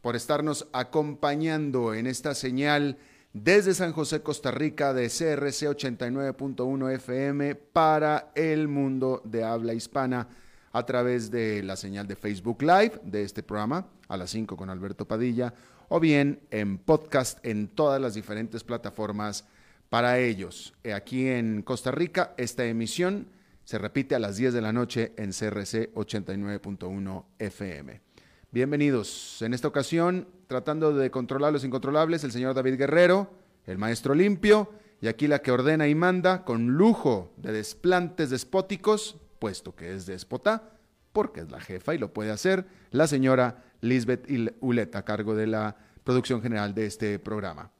[0.00, 2.98] por estarnos acompañando en esta señal
[3.32, 10.28] desde San José, Costa Rica, de CRC 89.1 FM para el mundo de habla hispana
[10.72, 14.70] a través de la señal de Facebook Live de este programa a las 5 con
[14.70, 15.52] Alberto Padilla
[15.88, 19.44] o bien en podcast en todas las diferentes plataformas
[19.88, 20.74] para ellos.
[20.94, 23.28] Aquí en Costa Rica, esta emisión
[23.64, 28.07] se repite a las 10 de la noche en CRC 89.1 FM.
[28.50, 29.42] Bienvenidos.
[29.42, 33.30] En esta ocasión, tratando de controlar los incontrolables, el señor David Guerrero,
[33.66, 39.18] el maestro limpio, y aquí la que ordena y manda, con lujo de desplantes despóticos,
[39.38, 40.70] puesto que es déspota,
[41.12, 44.26] porque es la jefa y lo puede hacer, la señora Lisbeth
[44.60, 47.70] Ulet, a cargo de la producción general de este programa.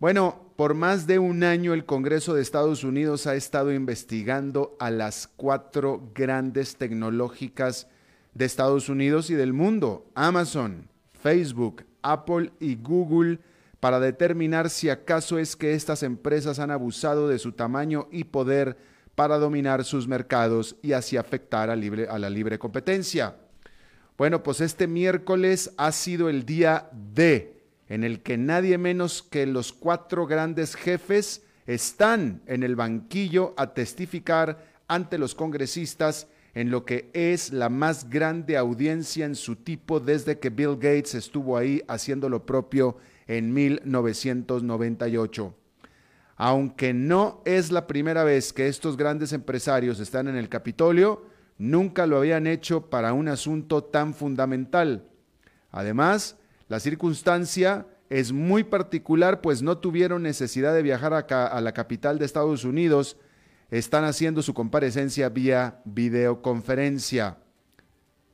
[0.00, 4.90] Bueno, por más de un año el Congreso de Estados Unidos ha estado investigando a
[4.90, 7.86] las cuatro grandes tecnológicas
[8.34, 13.40] de Estados Unidos y del mundo, Amazon, Facebook, Apple y Google,
[13.80, 18.76] para determinar si acaso es que estas empresas han abusado de su tamaño y poder
[19.14, 23.36] para dominar sus mercados y así afectar a, libre, a la libre competencia.
[24.16, 29.46] Bueno, pues este miércoles ha sido el día D, en el que nadie menos que
[29.46, 36.84] los cuatro grandes jefes están en el banquillo a testificar ante los congresistas en lo
[36.84, 41.82] que es la más grande audiencia en su tipo desde que Bill Gates estuvo ahí
[41.88, 42.96] haciendo lo propio
[43.26, 45.54] en 1998.
[46.36, 51.24] Aunque no es la primera vez que estos grandes empresarios están en el Capitolio,
[51.56, 55.08] nunca lo habían hecho para un asunto tan fundamental.
[55.70, 56.36] Además,
[56.68, 62.18] la circunstancia es muy particular, pues no tuvieron necesidad de viajar a, a la capital
[62.18, 63.16] de Estados Unidos,
[63.72, 67.38] están haciendo su comparecencia vía videoconferencia.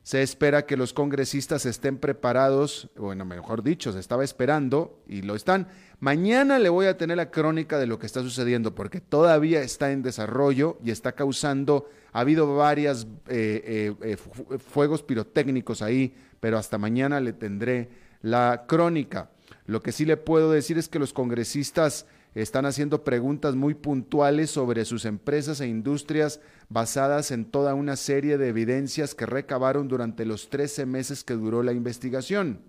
[0.03, 5.35] Se espera que los congresistas estén preparados, bueno, mejor dicho, se estaba esperando y lo
[5.35, 5.67] están.
[6.01, 9.91] Mañana le voy a tener la crónica de lo que está sucediendo porque todavía está
[9.91, 14.17] en desarrollo y está causando, ha habido varios eh, eh,
[14.51, 17.89] eh, fuegos pirotécnicos ahí, pero hasta mañana le tendré
[18.21, 19.29] la crónica.
[19.67, 24.51] Lo que sí le puedo decir es que los congresistas están haciendo preguntas muy puntuales
[24.51, 30.25] sobre sus empresas e industrias basadas en toda una serie de evidencias que recabaron durante
[30.25, 32.61] los 13 meses que duró la investigación.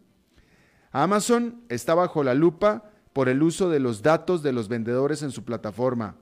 [0.93, 5.31] Amazon está bajo la lupa por el uso de los datos de los vendedores en
[5.31, 6.16] su plataforma.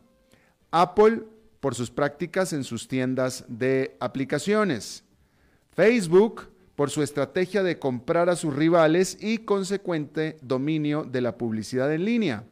[0.71, 1.22] Apple
[1.60, 5.04] por sus prácticas en sus tiendas de aplicaciones.
[5.72, 11.92] Facebook por su estrategia de comprar a sus rivales y consecuente dominio de la publicidad
[11.92, 12.45] en línea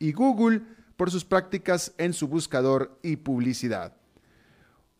[0.00, 0.62] y Google
[0.96, 3.94] por sus prácticas en su buscador y publicidad.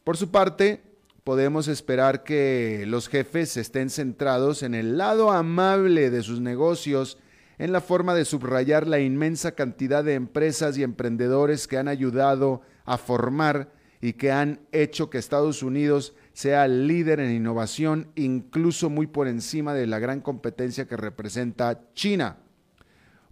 [0.04, 0.82] Por su parte,
[1.24, 7.18] podemos esperar que los jefes estén centrados en el lado amable de sus negocios,
[7.58, 12.62] en la forma de subrayar la inmensa cantidad de empresas y emprendedores que han ayudado
[12.84, 19.06] a formar y que han hecho que Estados Unidos sea líder en innovación, incluso muy
[19.06, 22.38] por encima de la gran competencia que representa China.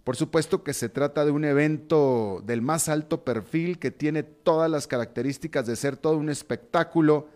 [0.09, 4.67] Por supuesto que se trata de un evento del más alto perfil que tiene todas
[4.67, 7.29] las características de ser todo un espectáculo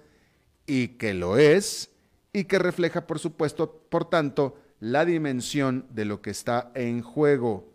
[0.65, 1.91] y que lo es
[2.33, 7.71] y que refleja, por supuesto, por tanto, la dimensión de lo que está en juego.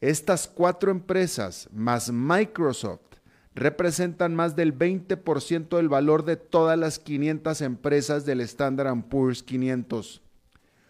[0.00, 3.20] Estas cuatro empresas más Microsoft
[3.54, 10.22] representan más del 20% del valor de todas las 500 empresas del Standard Poor's 500.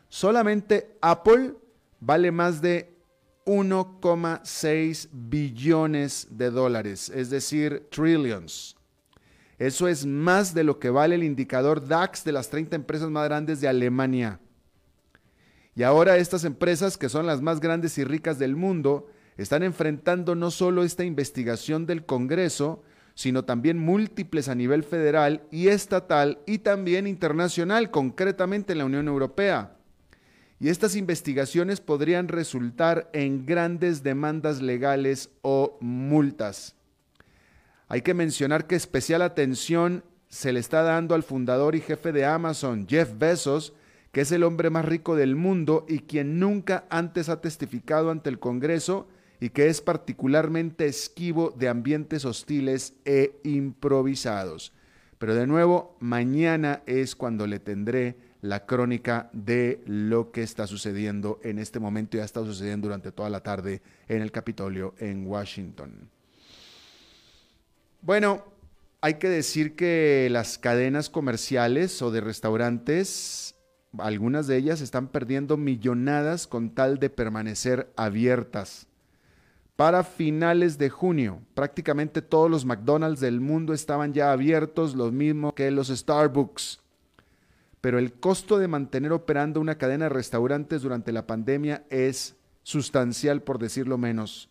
[0.08, 1.56] Solamente Apple
[2.00, 2.91] vale más de
[3.44, 8.76] 1,6 billones de dólares, es decir, trillions.
[9.58, 13.24] Eso es más de lo que vale el indicador DAX de las 30 empresas más
[13.28, 14.40] grandes de Alemania.
[15.74, 20.34] Y ahora estas empresas, que son las más grandes y ricas del mundo, están enfrentando
[20.34, 22.82] no solo esta investigación del Congreso,
[23.14, 29.08] sino también múltiples a nivel federal y estatal y también internacional, concretamente en la Unión
[29.08, 29.76] Europea.
[30.62, 36.76] Y estas investigaciones podrían resultar en grandes demandas legales o multas.
[37.88, 42.26] Hay que mencionar que especial atención se le está dando al fundador y jefe de
[42.26, 43.72] Amazon, Jeff Bezos,
[44.12, 48.30] que es el hombre más rico del mundo y quien nunca antes ha testificado ante
[48.30, 49.08] el Congreso
[49.40, 54.72] y que es particularmente esquivo de ambientes hostiles e improvisados.
[55.18, 61.38] Pero de nuevo, mañana es cuando le tendré la crónica de lo que está sucediendo
[61.42, 65.26] en este momento y ha estado sucediendo durante toda la tarde en el Capitolio en
[65.26, 66.10] Washington.
[68.02, 68.44] Bueno,
[69.00, 73.54] hay que decir que las cadenas comerciales o de restaurantes,
[73.98, 78.88] algunas de ellas están perdiendo millonadas con tal de permanecer abiertas.
[79.76, 85.54] Para finales de junio, prácticamente todos los McDonald's del mundo estaban ya abiertos, lo mismo
[85.54, 86.81] que los Starbucks.
[87.82, 93.42] Pero el costo de mantener operando una cadena de restaurantes durante la pandemia es sustancial,
[93.42, 94.48] por decirlo menos.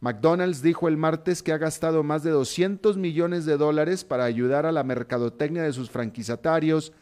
[0.00, 4.66] McDonald's dijo el martes que ha gastado más de 200 millones de dólares para ayudar
[4.66, 6.92] a la mercadotecnia de sus franquiciatarios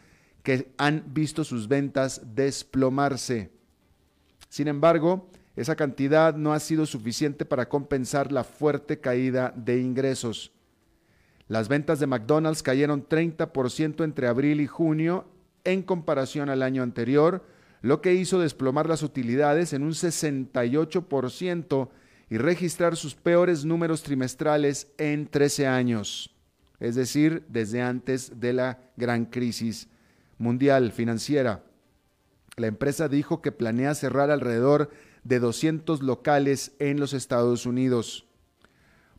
[0.41, 3.51] que han visto sus ventas desplomarse.
[4.47, 10.53] Sin embargo, esa cantidad no ha sido suficiente para compensar la fuerte caída de ingresos.
[11.49, 15.25] Las ventas de McDonald's cayeron 30% entre abril y junio
[15.67, 17.43] en comparación al año anterior,
[17.81, 21.89] lo que hizo desplomar las utilidades en un 68%
[22.29, 26.33] y registrar sus peores números trimestrales en 13 años,
[26.79, 29.89] es decir, desde antes de la gran crisis
[30.37, 31.63] mundial financiera.
[32.55, 34.89] La empresa dijo que planea cerrar alrededor
[35.25, 38.25] de 200 locales en los Estados Unidos.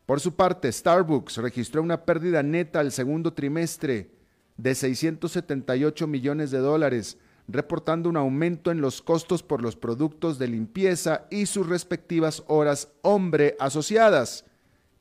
[0.07, 4.18] Por su parte, Starbucks registró una pérdida neta al segundo trimestre
[4.59, 7.17] de 678 millones de dólares,
[7.47, 12.89] reportando un aumento en los costos por los productos de limpieza y sus respectivas horas
[13.01, 14.45] hombre asociadas,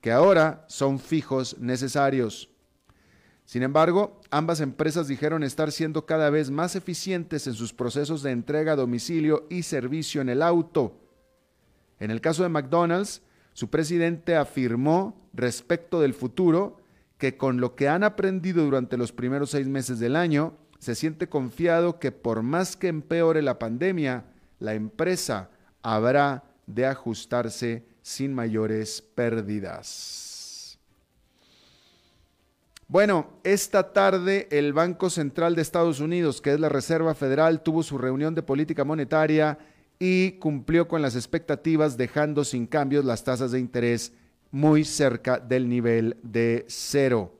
[0.00, 2.50] que ahora son fijos necesarios.
[3.44, 8.30] Sin embargo, ambas empresas dijeron estar siendo cada vez más eficientes en sus procesos de
[8.30, 11.00] entrega a domicilio y servicio en el auto.
[11.98, 13.22] En el caso de McDonald's,
[13.54, 16.76] su presidente afirmó respecto del futuro
[17.18, 21.28] que con lo que han aprendido durante los primeros seis meses del año, se siente
[21.28, 24.24] confiado que por más que empeore la pandemia,
[24.60, 25.50] la empresa
[25.82, 30.78] habrá de ajustarse sin mayores pérdidas.
[32.86, 37.82] Bueno, esta tarde el Banco Central de Estados Unidos, que es la Reserva Federal, tuvo
[37.82, 39.58] su reunión de política monetaria
[39.98, 44.12] y cumplió con las expectativas dejando sin cambios las tasas de interés
[44.50, 47.34] muy cerca del nivel de cero.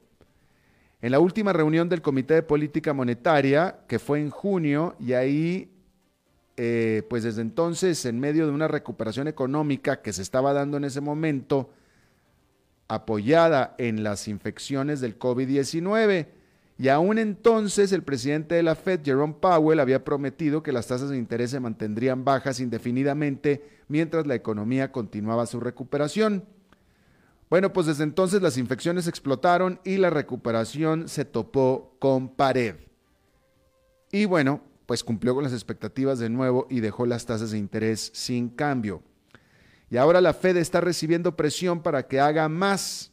[1.01, 5.71] En la última reunión del Comité de Política Monetaria, que fue en junio, y ahí,
[6.57, 10.85] eh, pues desde entonces, en medio de una recuperación económica que se estaba dando en
[10.85, 11.71] ese momento,
[12.89, 16.27] apoyada en las infecciones del COVID-19.
[16.79, 21.11] Y aún entonces el presidente de la Fed, Jerome Powell, había prometido que las tasas
[21.11, 26.45] de interés se mantendrían bajas indefinidamente mientras la economía continuaba su recuperación.
[27.51, 32.77] Bueno, pues desde entonces las infecciones explotaron y la recuperación se topó con pared.
[34.13, 38.11] Y bueno, pues cumplió con las expectativas de nuevo y dejó las tasas de interés
[38.15, 39.03] sin cambio.
[39.91, 43.13] Y ahora la Fed está recibiendo presión para que haga más.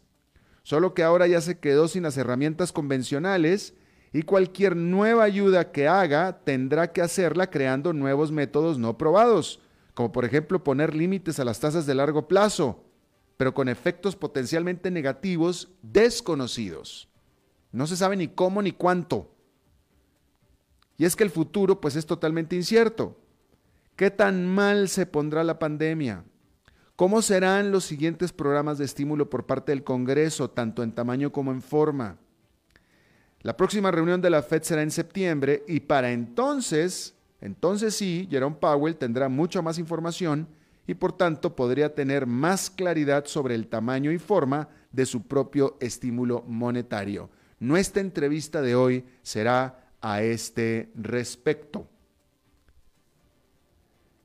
[0.63, 3.73] Solo que ahora ya se quedó sin las herramientas convencionales
[4.11, 9.59] y cualquier nueva ayuda que haga tendrá que hacerla creando nuevos métodos no probados,
[9.93, 12.84] como por ejemplo poner límites a las tasas de largo plazo,
[13.37, 17.09] pero con efectos potencialmente negativos desconocidos.
[17.71, 19.31] No se sabe ni cómo ni cuánto.
[20.97, 23.19] Y es que el futuro pues es totalmente incierto.
[23.95, 26.23] ¿Qué tan mal se pondrá la pandemia?
[26.95, 31.51] ¿Cómo serán los siguientes programas de estímulo por parte del Congreso, tanto en tamaño como
[31.51, 32.17] en forma?
[33.41, 37.15] La próxima reunión de la FED será en septiembre y para entonces
[37.45, 40.47] entonces sí, Jerome Powell tendrá mucha más información
[40.87, 45.77] y por tanto podría tener más claridad sobre el tamaño y forma de su propio
[45.79, 47.29] estímulo monetario.
[47.59, 51.87] Nuestra entrevista de hoy será a este respecto.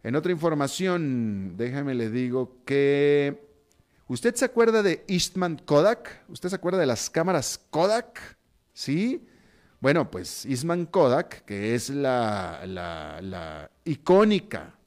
[0.02, 3.48] En otra información, déjame le digo que
[4.08, 6.22] ¿usted se acuerda de Eastman Kodak?
[6.28, 8.36] ¿Usted se acuerda de las cámaras Kodak?
[8.72, 9.26] ¿Sí?
[9.80, 14.79] Bueno, pues Eastman Kodak, que es la, la icónica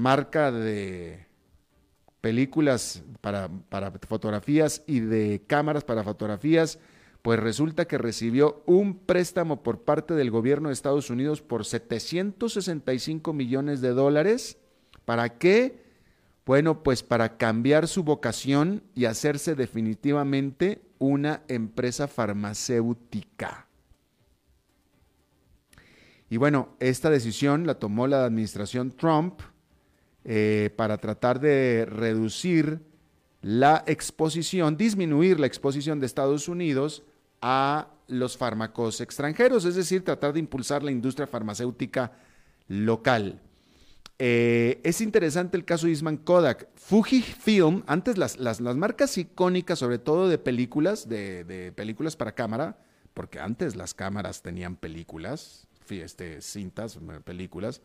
[0.00, 1.26] marca de
[2.20, 6.78] películas para, para fotografías y de cámaras para fotografías,
[7.22, 13.32] pues resulta que recibió un préstamo por parte del gobierno de Estados Unidos por 765
[13.32, 14.58] millones de dólares.
[15.04, 15.82] ¿Para qué?
[16.46, 23.66] Bueno, pues para cambiar su vocación y hacerse definitivamente una empresa farmacéutica.
[26.30, 29.40] Y bueno, esta decisión la tomó la administración Trump
[30.24, 32.80] eh, para tratar de reducir
[33.42, 37.02] la exposición, disminuir la exposición de Estados Unidos
[37.40, 42.12] a los fármacos extranjeros, es decir, tratar de impulsar la industria farmacéutica
[42.68, 43.40] local.
[44.18, 46.68] Eh, es interesante el caso de Eastman Kodak.
[46.74, 52.76] Fujifilm, antes las, las, marcas icónicas, sobre todo de películas, de, de, películas para cámara,
[53.14, 57.80] porque antes las cámaras tenían películas, este, cintas, películas,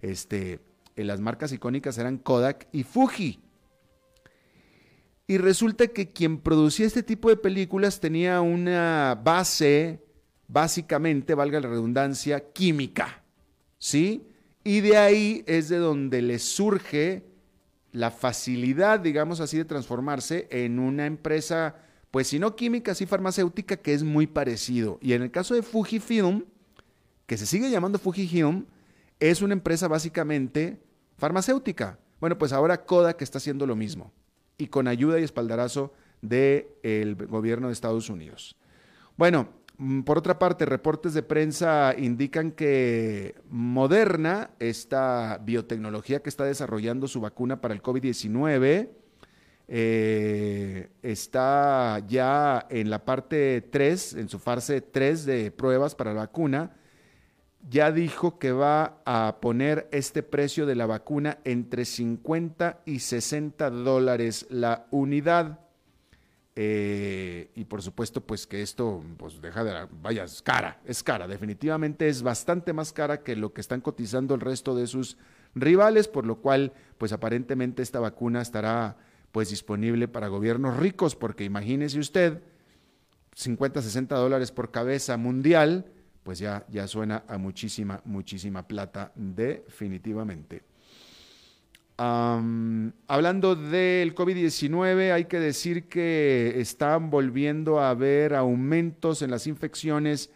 [0.00, 0.60] este, eh,
[0.96, 3.40] las marcas icónicas eran Kodak y Fuji.
[5.26, 10.04] Y resulta que quien producía este tipo de películas tenía una base,
[10.48, 13.22] básicamente, valga la redundancia, química.
[13.78, 14.26] ¿Sí?
[14.64, 17.24] Y de ahí es de donde le surge
[17.92, 21.76] la facilidad, digamos así, de transformarse en una empresa,
[22.10, 24.98] pues si no química, sí farmacéutica, que es muy parecido.
[25.00, 26.44] Y en el caso de Fujifilm,
[27.26, 28.66] que se sigue llamando Fujifilm,
[29.30, 30.82] es una empresa básicamente
[31.16, 31.96] farmacéutica.
[32.20, 34.12] Bueno, pues ahora Kodak está haciendo lo mismo
[34.58, 38.56] y con ayuda y espaldarazo del gobierno de Estados Unidos.
[39.16, 39.48] Bueno,
[39.78, 47.06] mm, por otra parte, reportes de prensa indican que Moderna, esta biotecnología que está desarrollando
[47.06, 48.90] su vacuna para el COVID-19,
[49.68, 56.22] eh, está ya en la parte 3, en su fase 3 de pruebas para la
[56.22, 56.72] vacuna
[57.68, 63.70] ya dijo que va a poner este precio de la vacuna entre 50 y 60
[63.70, 65.60] dólares la unidad.
[66.54, 71.26] Eh, y por supuesto, pues que esto, pues deja de, vaya, es cara, es cara,
[71.26, 75.16] definitivamente es bastante más cara que lo que están cotizando el resto de sus
[75.54, 78.98] rivales, por lo cual, pues aparentemente esta vacuna estará
[79.30, 82.42] pues disponible para gobiernos ricos, porque imagínese usted,
[83.34, 85.86] 50, 60 dólares por cabeza mundial,
[86.22, 90.62] pues ya, ya suena a muchísima, muchísima plata, definitivamente.
[91.98, 100.30] hablando del COVID-19, hay que decir que están volviendo a haber aumentos en las infecciones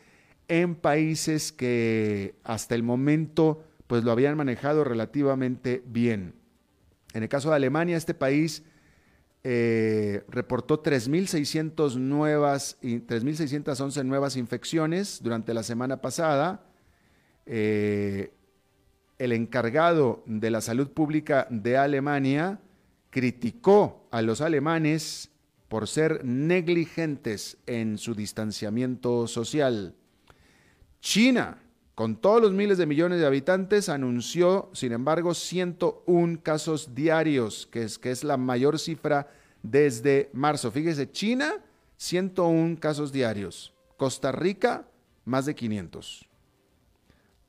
[0.48, 6.34] en países que hasta el momento pues lo habían manejado relativamente bien.
[7.14, 8.62] En el caso de Alemania, este país
[9.44, 16.64] eh, reportó 3.600 nuevas, 3.611 nuevas infecciones durante la semana pasada.
[17.46, 18.32] Eh,
[19.18, 22.60] el encargado de la salud pública de Alemania
[23.10, 25.30] criticó a los alemanes
[25.68, 29.94] por ser negligentes en su distanciamiento social.
[31.00, 31.62] China,
[31.96, 37.84] con todos los miles de millones de habitantes, anunció, sin embargo, 101 casos diarios, que
[37.84, 39.28] es, la mayor cifra
[39.62, 40.70] desde marzo.
[40.70, 41.54] Fíjese, China,
[41.96, 43.72] 101 casos diarios.
[43.96, 44.86] Costa Rica,
[45.24, 46.28] más de 500.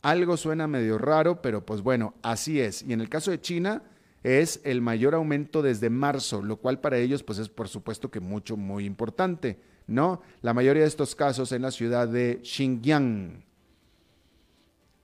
[0.02, 2.84] Algo suena medio raro, pero pues bueno, así es.
[2.84, 3.84] Y en el caso de China,
[4.24, 8.22] es el mayor aumento desde marzo, lo cual para ellos pues es por supuesto que
[8.22, 10.22] mucho, muy importante, ¿no?
[10.42, 13.47] La mayoría de estos casos en la ciudad de Xinjiang.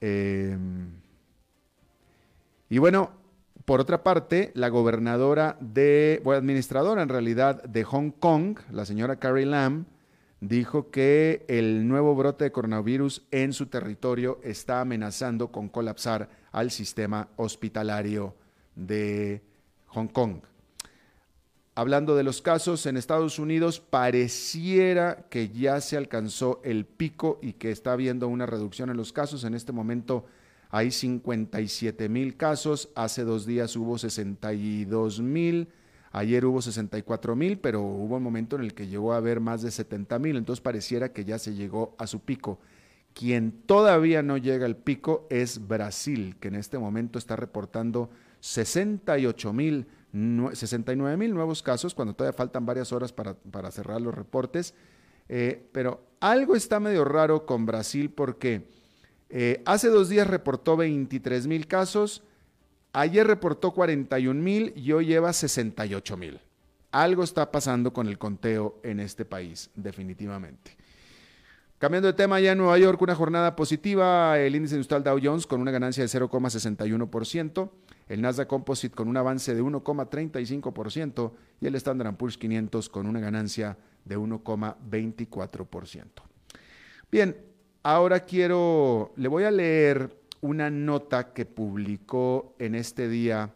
[0.06, 0.90] Em,
[2.68, 3.12] y bueno,
[3.64, 9.16] por otra parte, la gobernadora de, o administradora en realidad de Hong Kong, la señora
[9.16, 9.86] Carrie Lam,
[10.42, 16.70] dijo que el nuevo brote de coronavirus en su territorio está amenazando con colapsar al
[16.70, 18.36] sistema hospitalario
[18.76, 19.42] de
[19.86, 20.42] Hong Kong.
[21.76, 27.54] Hablando de los casos en Estados Unidos, pareciera que ya se alcanzó el pico y
[27.54, 29.44] que está habiendo una reducción en los casos.
[29.44, 30.26] En este momento
[30.70, 35.70] hay 57 mil casos, hace dos días hubo 62 mil,
[36.12, 39.64] ayer hubo 64 mil, pero hubo un momento en el que llegó a haber más
[39.64, 42.60] de 70 mil, entonces pareciera que ya se llegó a su pico.
[43.16, 48.12] Quien todavía no llega al pico es Brasil, que en este momento está reportando
[48.42, 53.36] 68 mil 69 mil nuevos casos, cuando todavía faltan varias horas para,
[53.72, 54.76] cerrar los reportes.
[55.28, 58.68] Eh, pero algo está medio raro con Brasil porque
[59.30, 62.24] eh, hace dos días reportó 23 mil casos,
[62.92, 66.40] ayer reportó 41 mil y hoy lleva 68 mil.
[66.92, 70.78] Algo está pasando con el conteo en este país, definitivamente.
[71.80, 75.48] Cambiando de tema, ya en Nueva York, una jornada positiva, el índice industrial Dow Jones
[75.48, 77.70] con una ganancia de 0,61%
[78.14, 83.20] el Nasdaq Composite con un avance de 1,35% y el Standard Poor's 500 con una
[83.20, 86.04] ganancia de 1,24%.
[87.12, 87.36] Bien,
[87.82, 93.52] ahora quiero, le voy a leer una nota que publicó en este día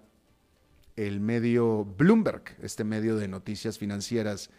[0.95, 4.49] el medio Bloomberg, este medio de noticias financieras,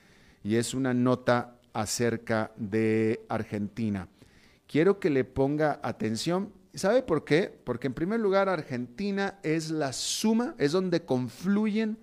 [0.45, 4.07] y es una nota acerca de Argentina.
[4.69, 7.53] Quiero que le ponga atención ¿Sabe por qué?
[7.65, 11.99] Porque en primer lugar Argentina es la suma, es donde confluyen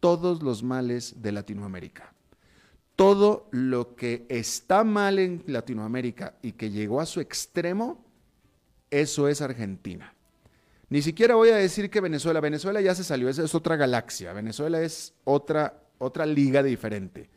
[0.00, 2.12] todos los males de Latinoamérica.
[2.96, 8.04] Todo lo que está mal en Latinoamérica y que llegó a su extremo,
[8.90, 10.14] eso es Argentina.
[10.88, 14.32] Ni siquiera voy a decir que Venezuela, Venezuela ya se salió, esa es otra galaxia,
[14.32, 17.28] Venezuela es otra, otra liga diferente.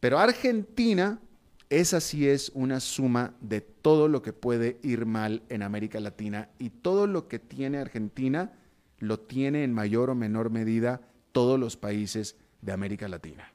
[0.00, 1.20] Pero Argentina
[1.70, 6.48] esa sí es una suma de todo lo que puede ir mal en América Latina
[6.58, 8.52] y todo lo que tiene Argentina
[8.98, 13.52] lo tiene en mayor o menor medida todos los países de América Latina.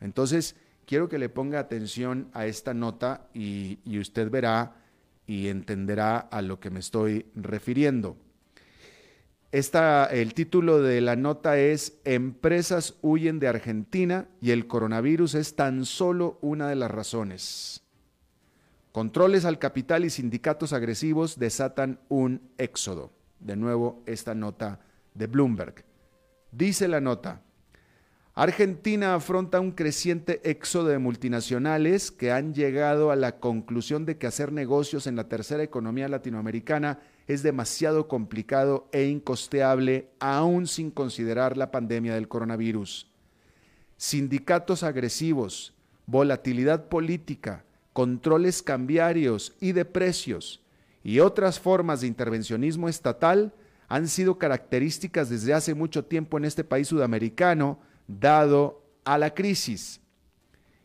[0.00, 4.76] Entonces, quiero que le ponga atención a esta nota y, y usted verá
[5.26, 8.16] y entenderá a lo que me estoy refiriendo.
[9.52, 15.56] Esta, el título de la nota es Empresas huyen de Argentina y el coronavirus es
[15.56, 17.82] tan solo una de las razones.
[18.92, 23.10] Controles al capital y sindicatos agresivos desatan un éxodo.
[23.40, 24.78] De nuevo, esta nota
[25.14, 25.84] de Bloomberg.
[26.52, 27.42] Dice la nota,
[28.34, 34.28] Argentina afronta un creciente éxodo de multinacionales que han llegado a la conclusión de que
[34.28, 41.56] hacer negocios en la tercera economía latinoamericana es demasiado complicado e incosteable, aún sin considerar
[41.56, 43.08] la pandemia del coronavirus.
[43.96, 45.74] Sindicatos agresivos,
[46.06, 50.62] volatilidad política, controles cambiarios y de precios
[51.02, 53.52] y otras formas de intervencionismo estatal
[53.88, 60.00] han sido características desde hace mucho tiempo en este país sudamericano, dado a la crisis.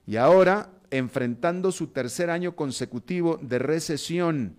[0.07, 4.55] Y ahora, enfrentando su tercer año consecutivo de recesión,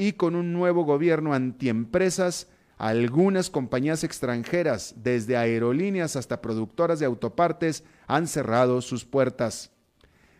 [0.00, 7.84] y con un nuevo gobierno antiempresas, algunas compañías extranjeras, desde aerolíneas hasta productoras de autopartes,
[8.06, 9.72] han cerrado sus puertas.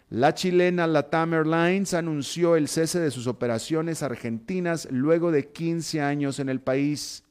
[0.09, 6.39] La chilena Latam Airlines anunció el cese de sus operaciones argentinas luego de 15 años
[6.39, 7.25] en el país.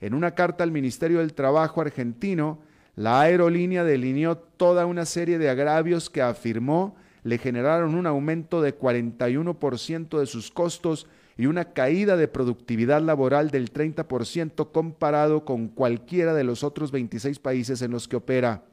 [0.00, 2.62] En una carta al Ministerio del Trabajo argentino,
[2.96, 8.78] la aerolínea delineó toda una serie de agravios que afirmó le generaron un aumento de
[8.78, 16.34] 41% de sus costos y una caída de productividad laboral del 30% comparado con cualquiera
[16.34, 18.64] de los otros 26 países en los que opera.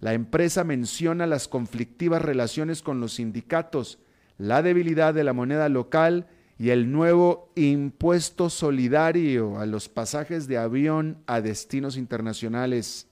[0.00, 3.98] La empresa menciona las conflictivas relaciones con los sindicatos,
[4.36, 6.26] la debilidad de la moneda local
[6.58, 13.08] y el nuevo impuesto solidario a los pasajes de avión a destinos internacionales.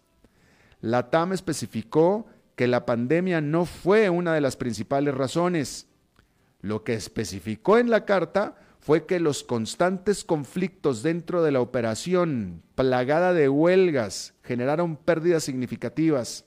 [0.81, 5.87] La TAM especificó que la pandemia no fue una de las principales razones.
[6.63, 12.63] Lo que especificó en la carta fue que los constantes conflictos dentro de la operación,
[12.75, 16.45] plagada de huelgas, generaron pérdidas significativas.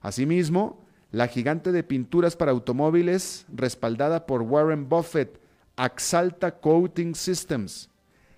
[0.00, 5.40] Asimismo, la gigante de pinturas para automóviles, respaldada por Warren Buffett,
[5.76, 7.90] Axalta Coating Systems,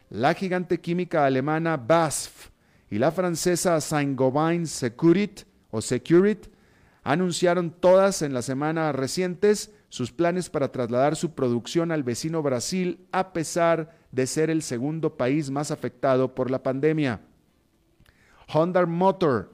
[0.09, 2.49] la gigante química alemana BASF
[2.91, 6.49] y la francesa Saint-Gobain Securit o Securit
[7.03, 13.07] anunciaron todas en las semanas recientes sus planes para trasladar su producción al vecino Brasil
[13.13, 17.21] a pesar de ser el segundo país más afectado por la pandemia.
[18.51, 19.53] Honda Motor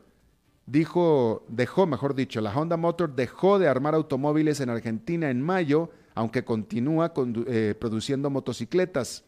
[0.64, 5.90] dijo, dejó, mejor dicho, la Honda Motor dejó de armar automóviles en Argentina en mayo,
[6.14, 7.12] aunque continúa
[7.48, 9.24] eh, produciendo motocicletas.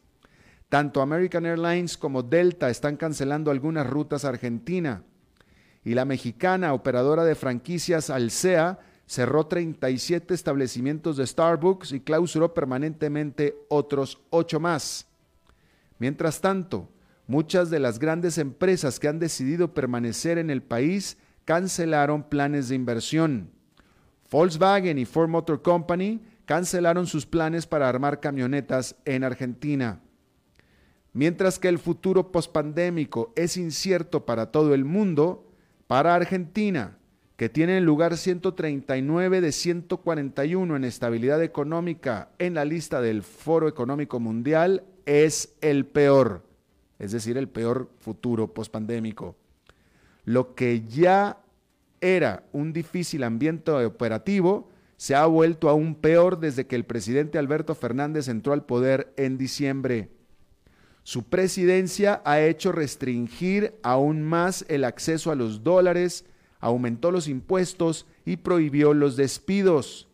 [0.68, 5.02] Tanto American Airlines como Delta están cancelando algunas rutas a Argentina.
[5.82, 8.78] Y la mexicana operadora de franquicias Alsea
[9.10, 15.08] cerró 37 establecimientos de Starbucks y clausuró permanentemente otros ocho más.
[15.98, 16.88] Mientras tanto,
[17.26, 22.76] muchas de las grandes empresas que han decidido permanecer en el país cancelaron planes de
[22.76, 23.50] inversión.
[24.30, 30.00] Volkswagen y Ford Motor Company cancelaron sus planes para armar camionetas en Argentina.
[31.14, 35.50] Mientras que el futuro pospandémico es incierto para todo el mundo,
[35.88, 36.96] para Argentina,
[37.40, 43.66] que tiene el lugar 139 de 141 en estabilidad económica en la lista del Foro
[43.66, 46.44] Económico Mundial, es el peor,
[46.98, 49.36] es decir, el peor futuro pospandémico.
[50.26, 51.38] Lo que ya
[52.02, 57.74] era un difícil ambiente operativo se ha vuelto aún peor desde que el presidente Alberto
[57.74, 60.10] Fernández entró al poder en diciembre.
[61.04, 66.26] Su presidencia ha hecho restringir aún más el acceso a los dólares,
[66.60, 70.08] aumentó los impuestos y prohibió los despidos.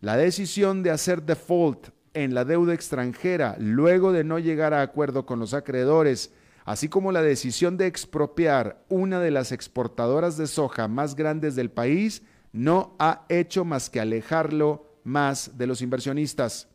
[0.00, 5.26] La decisión de hacer default en la deuda extranjera luego de no llegar a acuerdo
[5.26, 6.32] con los acreedores,
[6.64, 11.70] así como la decisión de expropiar una de las exportadoras de soja más grandes del
[11.70, 16.68] país, no ha hecho más que alejarlo más de los inversionistas.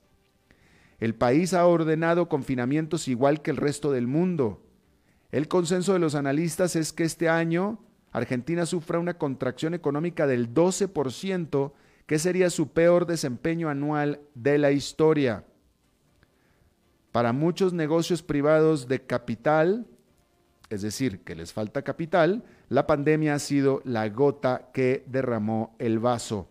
[1.00, 4.62] El país ha ordenado confinamientos igual que el resto del mundo.
[5.32, 7.80] El consenso de los analistas es que este año
[8.12, 11.72] Argentina sufra una contracción económica del 12%,
[12.06, 15.46] que sería su peor desempeño anual de la historia.
[17.12, 19.86] Para muchos negocios privados de capital,
[20.70, 26.00] es decir, que les falta capital, la pandemia ha sido la gota que derramó el
[26.00, 26.48] vaso.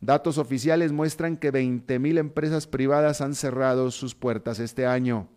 [0.00, 5.28] Datos oficiales muestran que 20.000 empresas privadas han cerrado sus puertas este año.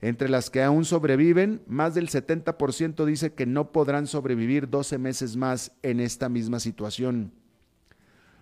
[0.00, 5.36] Entre las que aún sobreviven, más del 70% dice que no podrán sobrevivir 12 meses
[5.36, 7.32] más en esta misma situación.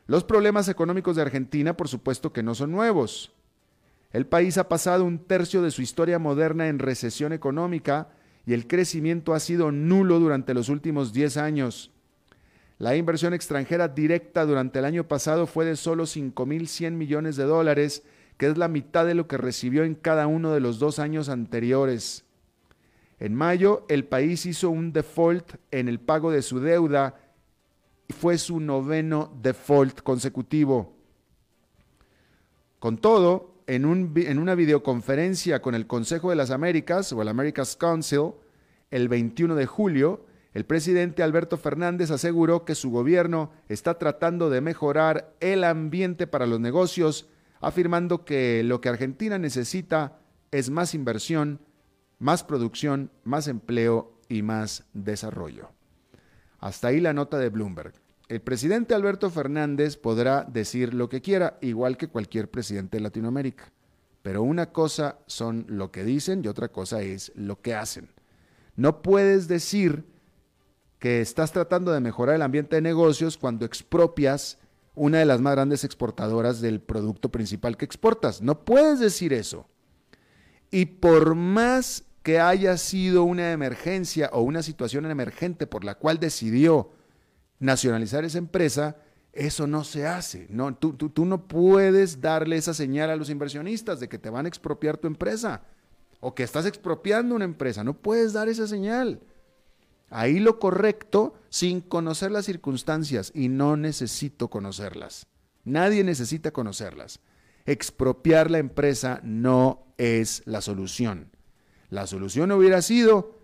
[0.06, 3.32] Los problemas económicos de Argentina, por supuesto que no son nuevos.
[4.12, 8.08] El país ha pasado un tercio de su historia moderna en recesión económica
[8.46, 11.90] y el crecimiento ha sido nulo durante los últimos 10 años.
[12.78, 18.02] La inversión extranjera directa durante el año pasado fue de solo 5.100 millones de dólares,
[18.36, 21.28] que es la mitad de lo que recibió en cada uno de los dos años
[21.28, 22.24] anteriores.
[23.20, 27.14] En mayo, el país hizo un default en el pago de su deuda
[28.08, 30.94] y fue su noveno default consecutivo.
[32.78, 33.86] Con todo, en,
[34.38, 38.32] una videoconferencia con el Consejo de las Américas o el America's Council
[38.90, 44.60] el 21 de julio, el presidente Alberto Fernández aseguró que su gobierno está tratando de
[44.60, 47.26] mejorar el ambiente para los negocios,
[47.66, 50.18] afirmando que lo que Argentina necesita
[50.50, 51.60] es más inversión,
[52.18, 55.70] más producción, más empleo y más desarrollo.
[56.60, 57.94] Hasta ahí la nota de Bloomberg.
[58.28, 63.70] El presidente Alberto Fernández podrá decir lo que quiera, igual que cualquier presidente de Latinoamérica.
[64.22, 68.08] Pero una cosa son lo que dicen y otra cosa es lo que hacen.
[68.76, 70.06] No puedes decir
[70.98, 74.58] que estás tratando de mejorar el ambiente de negocios cuando expropias
[74.94, 78.42] una de las más grandes exportadoras del producto principal que exportas.
[78.42, 79.66] No puedes decir eso.
[80.70, 86.18] Y por más que haya sido una emergencia o una situación emergente por la cual
[86.18, 86.90] decidió
[87.58, 88.96] nacionalizar esa empresa,
[89.32, 90.46] eso no se hace.
[90.48, 94.46] No, tú, tú, no puedes darle esa señal a los inversionistas de que te van
[94.46, 95.62] a expropiar tu empresa
[96.20, 97.84] o que estás expropiando una empresa.
[97.84, 99.20] No puedes dar esa señal.
[100.10, 105.26] Ahí lo correcto, sin conocer las circunstancias, y no necesito conocerlas.
[105.64, 107.20] Nadie necesita conocerlas.
[107.66, 111.30] Expropiar la empresa no es la solución.
[111.88, 113.38] La solución hubiera sido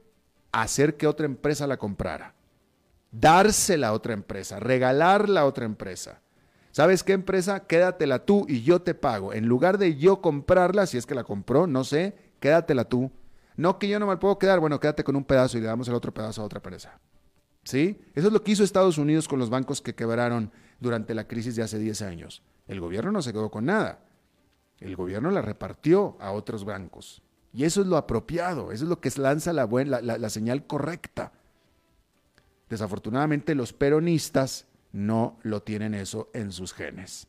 [0.52, 2.34] hacer que otra empresa la comprara,
[3.12, 6.20] dársela a otra empresa, regalarla a otra empresa.
[6.72, 7.66] ¿Sabes qué empresa?
[7.66, 9.32] Quédatela tú y yo te pago.
[9.32, 13.10] En lugar de yo comprarla, si es que la compró, no sé, quédatela tú
[13.60, 15.86] no que yo no me puedo quedar, bueno, quédate con un pedazo y le damos
[15.86, 16.98] el otro pedazo a otra empresa.
[17.62, 18.00] ¿Sí?
[18.14, 21.56] Eso es lo que hizo Estados Unidos con los bancos que quebraron durante la crisis
[21.56, 22.42] de hace 10 años.
[22.66, 23.98] El gobierno no se quedó con nada.
[24.78, 27.22] El gobierno la repartió a otros bancos.
[27.52, 31.32] Y eso es lo apropiado, eso es lo que lanza la, buena, la señal correcta.
[32.70, 37.26] Desafortunadamente los peronistas no lo tienen eso en sus genes,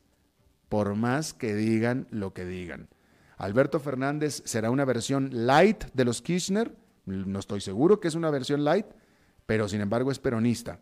[0.70, 2.88] por más que digan lo que digan.
[3.42, 6.76] Alberto Fernández será una versión light de los Kirchner,
[7.06, 8.86] no estoy seguro que es una versión light,
[9.48, 10.80] pero sin embargo es peronista.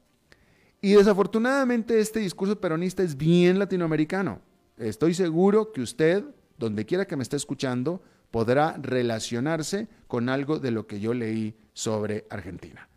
[0.82, 4.42] Y desafortunadamente este discurso peronista es bien latinoamericano.
[4.76, 6.26] Estoy seguro que usted,
[6.58, 11.56] donde quiera que me esté escuchando, podrá relacionarse con algo de lo que yo leí
[11.72, 12.90] sobre Argentina.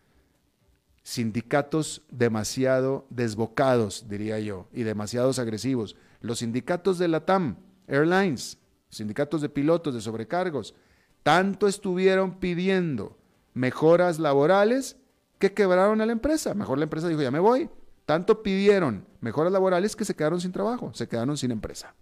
[1.04, 5.94] Sindicatos demasiado desbocados, diría yo, y demasiados agresivos.
[6.20, 8.58] Los sindicatos de la TAM Airlines,
[8.92, 10.76] sindicatos de pilotos de sobrecargos,
[11.24, 13.18] tanto estuvieron pidiendo
[13.54, 14.96] mejoras laborales
[15.40, 16.54] que quebraron a la empresa.
[16.54, 17.68] Mejor la empresa dijo, ya me voy,
[18.06, 21.94] Tanto pidieron mejoras laborales que se quedaron sin trabajo, se quedaron sin empresa.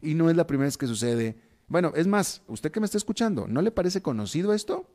[0.00, 1.36] Y no es la primera vez que sucede.
[1.68, 4.88] Bueno, es más, usted que me está escuchando, ¿no le parece conocido esto?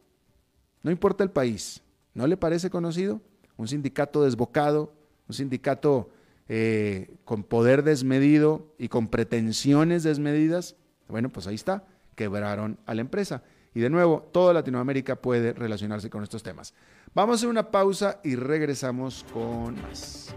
[0.83, 1.81] No importa el país,
[2.13, 3.21] ¿no le parece conocido?
[3.57, 4.93] Un sindicato desbocado,
[5.27, 6.09] un sindicato
[6.51, 10.75] eh, con poder desmedido y con pretensiones desmedidas.
[11.07, 11.85] Bueno, pues ahí está,
[12.15, 13.43] quebraron a la empresa.
[13.75, 16.73] Y de nuevo, toda Latinoamérica puede relacionarse con estos temas.
[17.13, 20.33] Vamos a hacer una pausa y regresamos con más.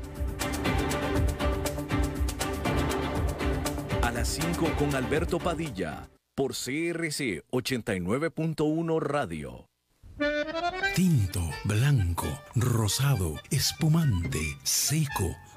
[4.03, 9.67] A las 5 con Alberto Padilla, por CRC 89.1 Radio.
[10.95, 15.35] Tinto, blanco, rosado, espumante, seco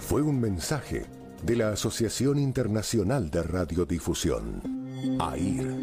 [0.00, 1.06] fue un mensaje
[1.42, 4.62] de la Asociación Internacional de Radiodifusión,
[5.20, 5.74] AIR.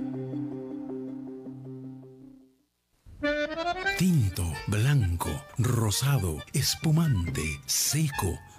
[3.97, 8.37] Tinto, blanco, rosado, espumante, seco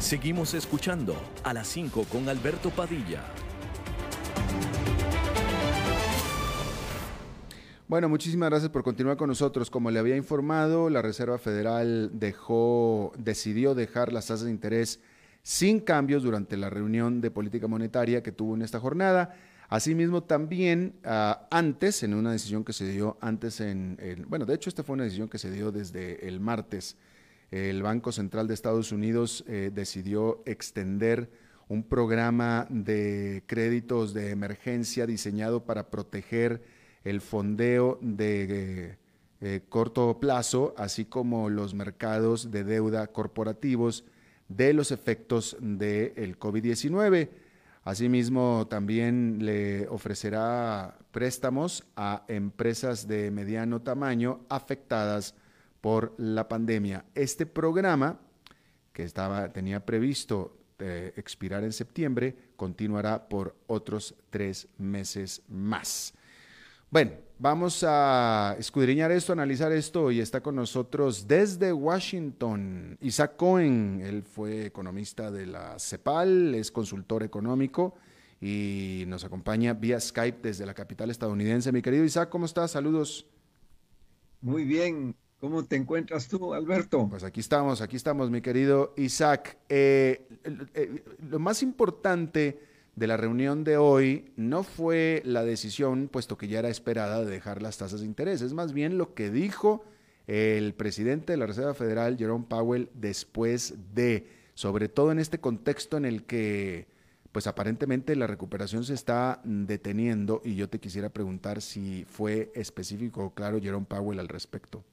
[0.00, 3.22] Seguimos escuchando a las 5 con Alberto Padilla.
[7.86, 9.68] Bueno, muchísimas gracias por continuar con nosotros.
[9.68, 15.00] Como le había informado, la Reserva Federal dejó, decidió dejar las tasas de interés
[15.42, 19.36] sin cambios durante la reunión de política monetaria que tuvo en esta jornada.
[19.68, 24.70] Asimismo, también ah, antes, en una decisión que se dio antes en, bueno, de hecho,
[24.70, 26.96] esta fue una decisión que se dio desde el martes
[27.50, 31.30] el Banco Central de Estados Unidos eh, decidió extender
[31.68, 36.62] un programa de créditos de emergencia diseñado para proteger
[37.04, 38.98] el fondeo de
[39.40, 44.04] eh, corto plazo, así como los mercados de deuda corporativos
[44.48, 47.30] de los efectos del COVID-19.
[47.84, 55.34] Asimismo, también le ofrecerá préstamos a empresas de mediano tamaño afectadas
[55.80, 57.04] por la pandemia.
[57.14, 58.20] Este programa,
[58.92, 66.14] que estaba, tenía previsto eh, expirar en septiembre, continuará por otros tres meses más.
[66.90, 74.00] Bueno, vamos a escudriñar esto, analizar esto y está con nosotros desde Washington Isaac Cohen.
[74.02, 77.94] Él fue economista de la CEPAL, es consultor económico
[78.40, 81.70] y nos acompaña vía Skype desde la capital estadounidense.
[81.70, 82.72] Mi querido Isaac, ¿cómo estás?
[82.72, 83.26] Saludos.
[84.40, 85.14] Muy bien.
[85.40, 87.08] ¿Cómo te encuentras tú, Alberto?
[87.08, 89.56] Pues aquí estamos, aquí estamos, mi querido Isaac.
[89.70, 90.28] Eh,
[90.74, 92.60] eh, lo más importante
[92.94, 97.30] de la reunión de hoy no fue la decisión, puesto que ya era esperada, de
[97.30, 98.42] dejar las tasas de interés.
[98.42, 99.82] Es más bien lo que dijo
[100.26, 105.96] el presidente de la Reserva Federal, Jerome Powell, después de, sobre todo en este contexto
[105.96, 106.86] en el que
[107.32, 113.24] pues aparentemente la recuperación se está deteniendo y yo te quisiera preguntar si fue específico
[113.24, 114.84] o claro Jerome Powell al respecto.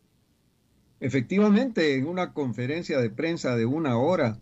[1.00, 4.40] Efectivamente, en una conferencia de prensa de una hora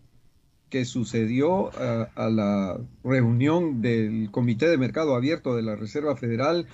[0.70, 6.66] que sucedió a, a la reunión del Comité de Mercado Abierto de la Reserva Federal,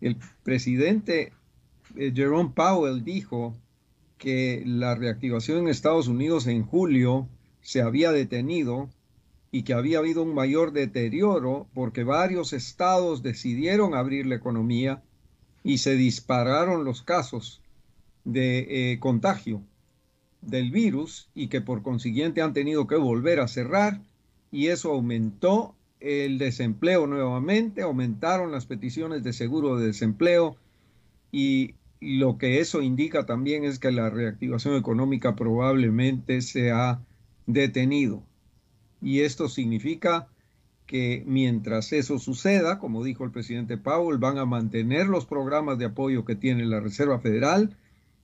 [0.00, 1.32] el presidente
[1.96, 3.56] eh, Jerome Powell dijo
[4.18, 7.28] que la reactivación en Estados Unidos en julio
[7.60, 8.88] se había detenido
[9.50, 15.02] y que había habido un mayor deterioro porque varios estados decidieron abrir la economía
[15.62, 17.62] y se dispararon los casos
[18.24, 19.62] de eh, contagio
[20.40, 24.00] del virus y que por consiguiente han tenido que volver a cerrar
[24.50, 30.56] y eso aumentó el desempleo nuevamente, aumentaron las peticiones de seguro de desempleo
[31.32, 37.00] y lo que eso indica también es que la reactivación económica probablemente se ha
[37.46, 38.22] detenido.
[39.02, 40.28] Y esto significa
[40.86, 45.86] que mientras eso suceda, como dijo el presidente Powell, van a mantener los programas de
[45.86, 47.76] apoyo que tiene la Reserva Federal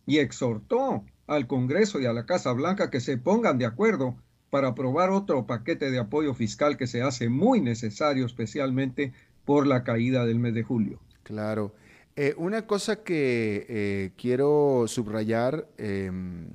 [0.07, 4.17] y exhortó al Congreso y a la Casa Blanca que se pongan de acuerdo
[4.51, 9.13] para aprobar otro paquete de apoyo fiscal que se hace muy necesario, especialmente
[9.45, 11.01] por la caída del mes de julio.
[11.23, 11.75] Claro.
[12.17, 16.47] Eh, una cosa que eh, quiero subrayar, em,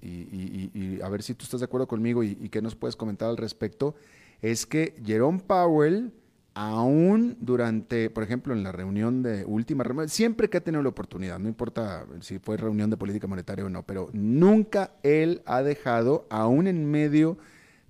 [0.00, 3.28] y, a ver si tú estás de acuerdo conmigo y, y qué nos puedes comentar
[3.28, 3.96] al respecto,
[4.40, 6.12] es que Jerome Powell
[6.54, 10.88] aún durante, por ejemplo, en la reunión de última reunión, siempre que ha tenido la
[10.88, 15.62] oportunidad, no importa si fue reunión de política monetaria o no, pero nunca él ha
[15.62, 17.38] dejado, aún en medio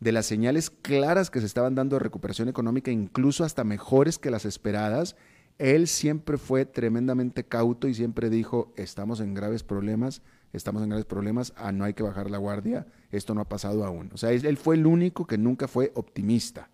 [0.00, 4.30] de las señales claras que se estaban dando de recuperación económica, incluso hasta mejores que
[4.30, 5.16] las esperadas,
[5.58, 10.22] él siempre fue tremendamente cauto y siempre dijo, estamos en graves problemas,
[10.54, 13.84] estamos en graves problemas, ah, no hay que bajar la guardia, esto no ha pasado
[13.84, 14.10] aún.
[14.14, 16.70] O sea, él fue el único que nunca fue optimista.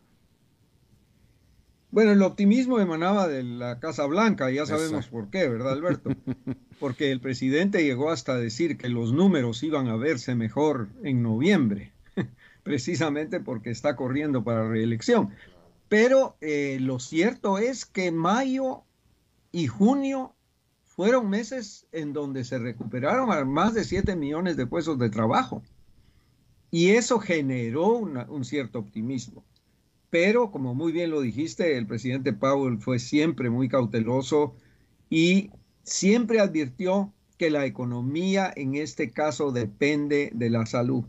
[1.97, 6.11] Bueno, el optimismo emanaba de la Casa Blanca, ya sabemos por qué, ¿verdad, Alberto?
[6.79, 11.95] Porque el presidente llegó hasta decir que los números iban a verse mejor en noviembre,
[12.63, 15.31] precisamente porque está corriendo para reelección.
[15.89, 18.83] Pero eh, lo cierto es que mayo
[19.51, 20.35] y junio
[20.85, 25.63] fueron meses en donde se recuperaron más de 7 millones de puestos de trabajo.
[26.71, 29.47] Y eso generó un cierto optimismo.
[30.19, 34.57] Pero, como muy bien lo dijiste, el presidente Powell fue siempre muy cauteloso
[35.11, 35.51] y
[35.83, 41.05] siempre advirtió que la economía en este caso depende de la salud,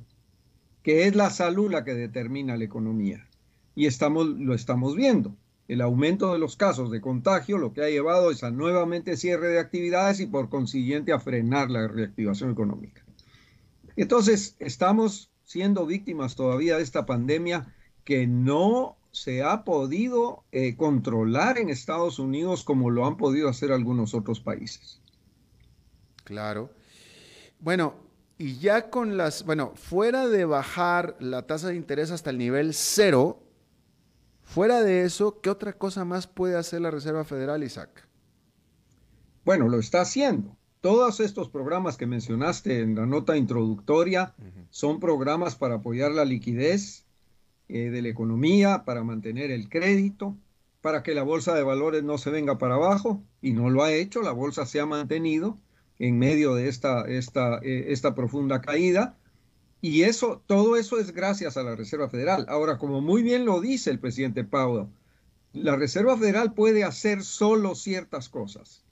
[0.83, 3.29] que es la salud la que determina la economía.
[3.75, 5.37] Y estamos, lo estamos viendo.
[5.69, 9.47] El aumento de los casos de contagio lo que ha llevado es a nuevamente cierre
[9.47, 13.05] de actividades y por consiguiente a frenar la reactivación económica.
[13.95, 17.73] Entonces, estamos siendo víctimas todavía de esta pandemia
[18.07, 23.71] que no se ha podido eh, controlar en Estados Unidos como lo han podido hacer
[23.71, 25.01] algunos otros países.
[26.23, 26.69] Claro.
[27.59, 27.95] Bueno,
[28.37, 32.75] y ya con las, bueno, fuera de bajar la tasa de interés hasta el nivel
[32.75, 33.41] cero,
[34.43, 38.07] fuera de eso, ¿qué otra cosa más puede hacer la Reserva Federal, Isaac?
[39.43, 40.55] Bueno, lo está haciendo.
[40.81, 44.35] Todos estos programas que mencionaste en la nota introductoria
[44.69, 47.06] son programas para apoyar la liquidez,
[47.69, 50.37] eh, de la economía, para mantener el crédito,
[50.81, 53.91] para que la bolsa de valores no se venga para abajo, y no lo ha
[53.91, 55.57] hecho, la bolsa se ha mantenido
[55.99, 59.17] en medio de esta, esta, eh, esta profunda caída.
[59.81, 62.45] Y eso, todo eso es gracias a la Reserva Federal.
[62.49, 64.87] Ahora, como muy bien lo dice el presidente Powell,
[65.53, 68.83] la Reserva Federal puede hacer solo ciertas cosas.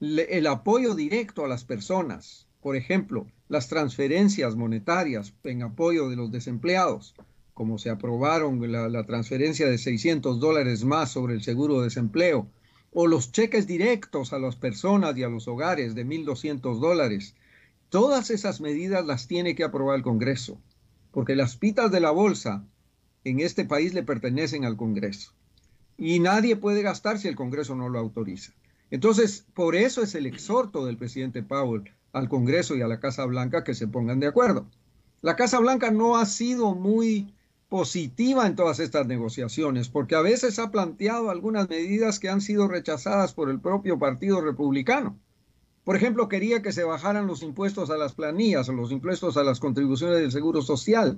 [0.00, 6.32] el apoyo directo a las personas, por ejemplo, las transferencias monetarias en apoyo de los
[6.32, 7.14] desempleados,
[7.54, 12.48] como se aprobaron la, transferencia de 600 dólares más sobre el seguro de desempleo,
[12.92, 17.34] o los cheques directos a las personas y a los hogares de 1.200 dólares.
[17.88, 20.60] Todas esas medidas las tiene que aprobar el Congreso,
[21.10, 22.64] porque las pitas de la bolsa
[23.24, 25.32] en este país le pertenecen al Congreso.
[25.96, 28.52] Y nadie puede gastar si el Congreso no lo autoriza.
[28.90, 33.24] Entonces, por eso es el exhorto del presidente Powell al Congreso y a la Casa
[33.24, 34.66] Blanca que se pongan de acuerdo.
[35.22, 37.32] La Casa Blanca no ha sido muy
[37.72, 42.68] positiva en todas estas negociaciones, porque a veces ha planteado algunas medidas que han sido
[42.68, 45.18] rechazadas por el propio Partido Republicano.
[45.82, 49.42] Por ejemplo, quería que se bajaran los impuestos a las planillas o los impuestos a
[49.42, 51.16] las contribuciones del Seguro Social.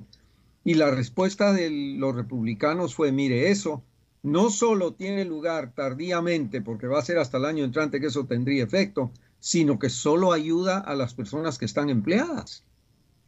[0.62, 3.82] Y la respuesta de los republicanos fue, mire, eso
[4.22, 8.26] no solo tiene lugar tardíamente, porque va a ser hasta el año entrante que eso
[8.26, 12.62] tendría efecto, sino que solo ayuda a las personas que están empleadas,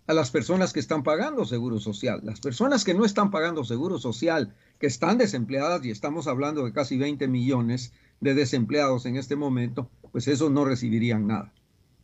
[0.06, 2.20] a las personas que están pagando seguro social.
[2.22, 6.72] Las personas que no están pagando seguro social, que están desempleadas, y estamos hablando de
[6.72, 11.52] casi 20 millones de desempleados en este momento, pues esos no recibirían nada.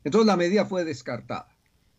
[0.05, 1.49] Entonces la medida fue descartada.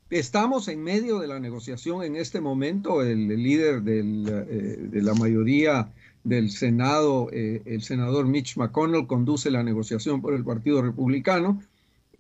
[0.10, 3.01] Estamos en medio de la negociación en este momento.
[3.01, 5.91] El, líder eh, de la mayoría
[6.24, 11.62] del Senado, eh, el senador Mitch McConnell, conduce la negociación por el Partido Republicano.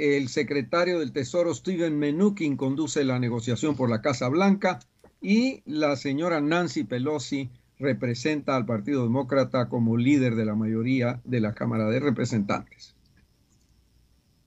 [0.03, 4.79] El secretario del Tesoro, Steven Mnuchin, conduce la negociación por la Casa Blanca.
[5.21, 7.49] Y la señora Nancy Pelosi
[7.79, 12.97] representa al Partido Demócrata como líder de la mayoría de la Cámara de Representantes.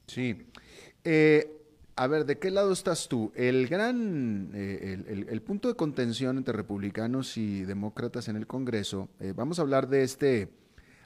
[0.07, 0.37] Sí.
[1.05, 1.51] Eh,
[1.97, 3.33] a ver, ¿de qué lado estás tú?
[3.35, 9.33] El gran, eh, el, punto de contención entre republicanos y demócratas en el Congreso, eh,
[9.35, 10.51] vamos a hablar de este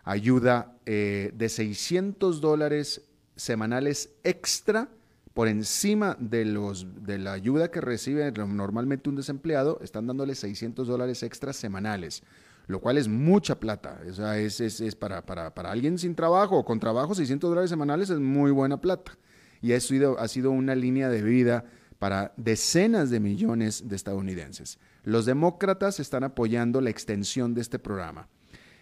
[0.02, 3.09] ayuda de 600 dólares
[3.40, 4.88] semanales extra
[5.32, 10.86] por encima de, los, de la ayuda que recibe normalmente un desempleado, están dándole 600
[10.86, 12.22] dólares extra semanales
[12.66, 13.98] lo cual es mucha plata.
[14.12, 18.10] Sea, es, es, para, para, para, alguien sin trabajo o con trabajo, 600 dólares semanales
[18.10, 19.18] es muy buena plata.
[19.60, 21.64] Y ha ha sido una línea de vida
[21.98, 24.78] para decenas de millones de estadounidenses.
[25.02, 28.28] Los demócratas están apoyando la extensión de este programa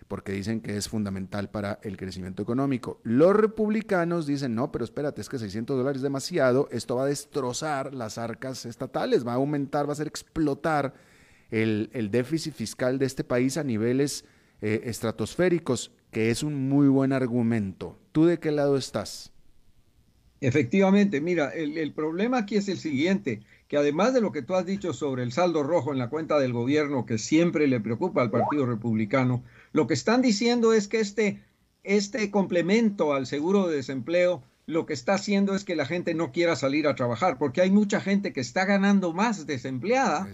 [0.09, 3.01] porque dicen que es fundamental para el crecimiento económico.
[3.05, 7.07] Los republicanos dicen, no, pero espérate, es que 600 dólares es demasiado, esto va a
[7.07, 10.95] destrozar las arcas estatales, va a aumentar, va a hacer explotar
[11.51, 14.25] el, déficit fiscal de este país a niveles
[14.63, 17.99] eh, estratosféricos, que es un muy buen argumento.
[18.13, 19.33] ¿Tú de qué lado estás?
[20.41, 24.67] Efectivamente, mira, el, problema aquí es el siguiente, que además de lo que tú has
[24.67, 28.31] dicho sobre el saldo rojo en la cuenta del gobierno, que siempre le preocupa al
[28.31, 31.43] Partido Republicano, lo que están diciendo es que este,
[31.85, 36.31] este complemento al seguro de desempleo lo que está haciendo es que la gente no
[36.31, 40.29] quiera salir a trabajar, porque hay mucha gente que está ganando más desempleada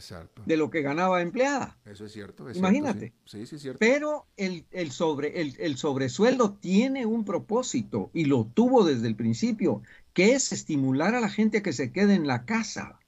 [0.45, 1.78] de lo que ganaba empleada.
[1.85, 2.51] Eso es cierto.
[2.51, 3.12] Imagínate.
[3.24, 3.47] sí.
[3.47, 3.78] Sí, cierto.
[3.78, 9.14] Pero el, el, sobre, el, el sobresueldo tiene un propósito y lo tuvo desde el
[9.14, 9.82] principio,
[10.12, 12.99] que es estimular a la gente a que se quede en la casa,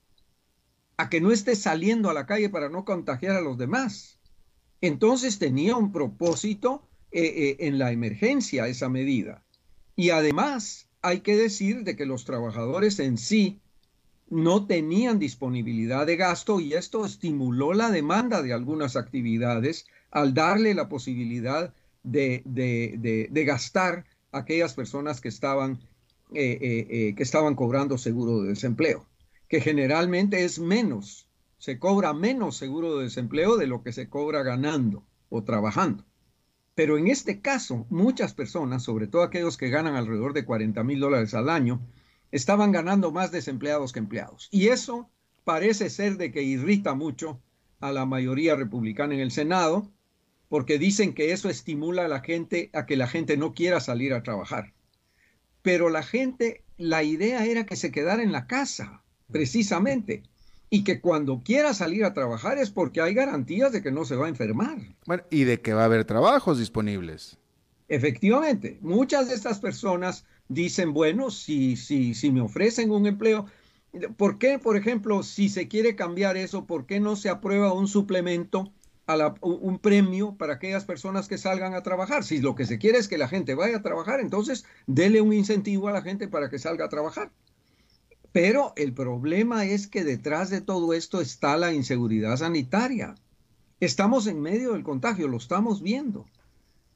[0.97, 4.18] a que no esté saliendo a la calle para no contagiar a los demás.
[4.80, 9.44] Entonces tenía un propósito eh, eh, en la emergencia esa medida.
[9.94, 13.61] Y además hay que decir de que los trabajadores en sí
[14.28, 20.74] no tenían disponibilidad de gasto y esto estimuló la demanda de algunas actividades al darle
[20.74, 21.72] la posibilidad
[22.03, 25.78] de, gastar a aquellas personas que estaban,
[26.34, 29.07] eh, eh, que estaban cobrando seguro de desempleo,
[29.49, 31.28] que generalmente es menos,
[31.59, 36.05] se cobra menos seguro de desempleo de lo que se cobra ganando o trabajando.
[36.74, 41.01] Pero en este caso, muchas personas, sobre todo aquellos que ganan alrededor de 40 mil
[41.01, 41.80] dólares al año,
[42.30, 44.49] estaban ganando más desempleados que empleados.
[44.51, 45.09] Y eso
[45.44, 47.40] parece ser de que irrita mucho
[47.80, 49.90] a la mayoría republicana en el Senado,
[50.49, 54.12] porque dicen que eso estimula a la gente a que la gente no quiera salir
[54.12, 54.74] a trabajar.
[55.62, 60.22] Pero la gente, la idea era que se quedara en la casa, precisamente
[60.70, 64.16] y que cuando quiera salir a trabajar es porque hay garantías de que no se
[64.16, 64.78] va a enfermar.
[65.06, 67.38] Bueno, y de que va a haber trabajos disponibles.
[67.88, 73.46] Efectivamente, muchas de estas personas dicen, bueno, si, si, si me ofrecen un empleo,
[74.16, 77.86] ¿por qué, por ejemplo, si se quiere cambiar eso, por qué no se aprueba un
[77.86, 78.72] suplemento,
[79.08, 82.24] a un premio para aquellas personas que salgan a trabajar?
[82.24, 85.32] Si lo que se quiere es que la gente vaya a trabajar, entonces dele un
[85.32, 87.30] incentivo a la gente para que salga a trabajar.
[88.37, 93.14] Pero el problema es que detrás de todo esto está la inseguridad sanitaria.
[93.80, 96.26] Estamos en medio del contagio, lo estamos viendo.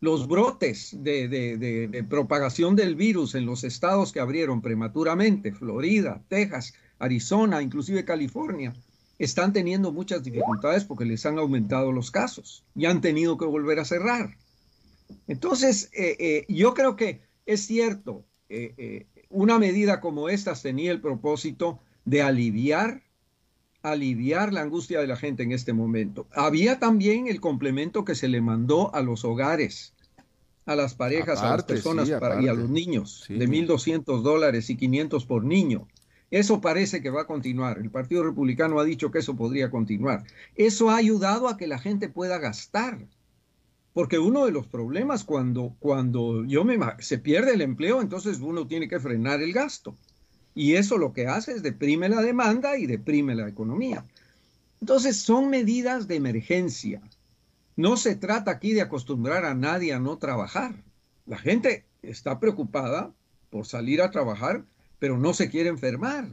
[0.01, 7.63] Los brotes de, propagación del virus en los estados que abrieron prematuramente, Florida, Texas, Arizona,
[7.63, 8.75] inclusive California,
[9.19, 13.79] están teniendo muchas dificultades porque les han aumentado los casos y han tenido que volver
[13.79, 14.37] a cerrar.
[15.27, 21.01] Entonces, eh, eh, yo creo que es cierto, eh, una medida como esta tenía el
[21.01, 23.03] propósito de aliviar,
[23.83, 26.27] aliviar la angustia de la gente en este momento.
[26.33, 29.95] Había también el complemento que se le mandó a los hogares,
[30.67, 35.25] a las parejas, a las personas y a los niños, de 1.200 dólares y 500
[35.25, 35.87] por niño.
[36.31, 37.79] Eso parece que va a continuar.
[37.79, 40.25] El Partido Republicano ha dicho que eso podría continuar.
[40.55, 43.07] Eso ha ayudado a que la gente pueda gastar
[44.01, 48.67] porque uno de los problemas cuando, cuando yo me, se pierde el empleo, entonces uno
[48.67, 49.95] tiene que frenar el gasto.
[50.55, 54.07] Y eso lo que hace es deprime la demanda y deprime la economía.
[54.81, 57.03] Entonces son medidas de emergencia.
[57.77, 60.83] No se trata aquí de acostumbrar a nadie a no trabajar.
[61.27, 63.13] La gente está preocupada
[63.51, 64.65] por salir a trabajar,
[64.99, 66.27] pero no se quiere enfermar.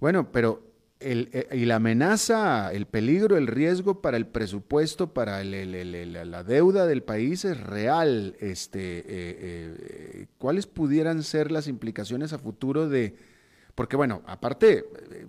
[0.00, 0.67] Bueno, pero
[1.00, 6.86] el, eh, y la amenaza, el peligro, el riesgo para el presupuesto, para la deuda
[6.86, 8.36] del país es real.
[8.40, 13.14] Este, eh, eh, ¿Cuáles pudieran ser las implicaciones a futuro de,
[13.74, 14.84] porque bueno, aparte,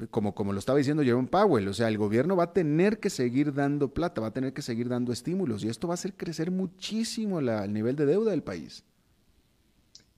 [0.09, 3.11] como, como lo estaba diciendo Jerome Powell, o sea, el gobierno va a tener que
[3.11, 6.13] seguir dando plata, va a tener que seguir dando estímulos y esto va a hacer
[6.15, 8.83] crecer muchísimo la, el nivel de deuda del país.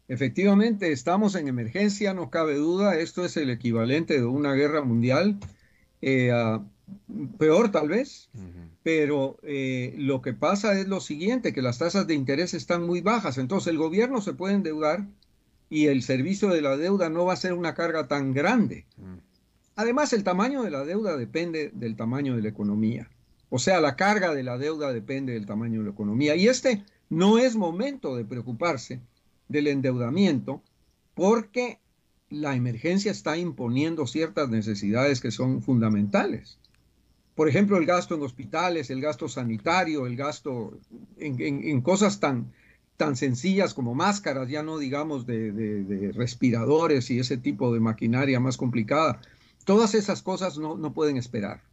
[0.08, 5.40] Efectivamente, estamos en emergencia, no cabe duda, esto es el equivalente de una guerra mundial,
[6.02, 6.32] eh,
[7.38, 8.30] peor tal vez,
[8.84, 13.02] pero eh, lo que pasa es lo siguiente, que las tasas de interés están muy
[13.02, 15.06] bajas, entonces el gobierno se puede endeudar
[15.70, 18.86] y el servicio de la deuda no va a ser una carga tan grande.
[19.76, 23.10] Además, el tamaño de la deuda depende del tamaño de la economía.
[23.50, 26.36] O sea, la carga de la deuda depende del tamaño de la economía.
[26.36, 29.02] Y este no es momento de preocuparse
[29.52, 30.62] del endeudamiento
[31.14, 31.80] porque
[32.30, 36.58] la emergencia está imponiendo ciertas necesidades que son fundamentales.
[37.36, 40.78] Por ejemplo, el gasto en hospitales, el gasto sanitario, el gasto
[41.18, 42.52] en cosas tan,
[43.02, 48.58] tan sencillas como máscaras, ya no digamos de, respiradores y ese tipo de maquinaria más
[48.58, 49.20] complicada.
[49.66, 51.64] Todas esas cosas no, no pueden esperar.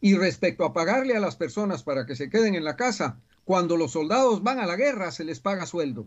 [0.00, 3.76] Y respecto a pagarle a las personas para que se queden en la casa, cuando
[3.76, 6.06] los soldados van a la guerra se les paga sueldo.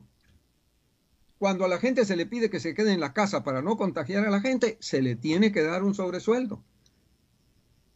[1.37, 3.77] Cuando a la gente se le pide que se quede en la casa para no
[3.77, 6.63] contagiar a la gente, se le tiene que dar un sobresueldo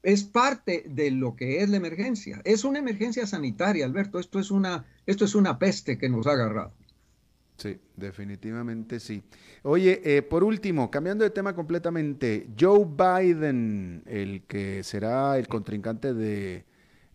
[0.04, 2.42] es parte de lo que es la emergencia.
[2.46, 4.20] Es una emergencia sanitaria, Alberto.
[4.20, 6.74] Esto es una, esto es una peste que nos ha agarrado.
[7.58, 9.22] Sí, definitivamente sí.
[9.64, 16.14] Oye, eh, por último, cambiando de tema completamente, Joe Biden, el que será el contrincante
[16.14, 16.64] de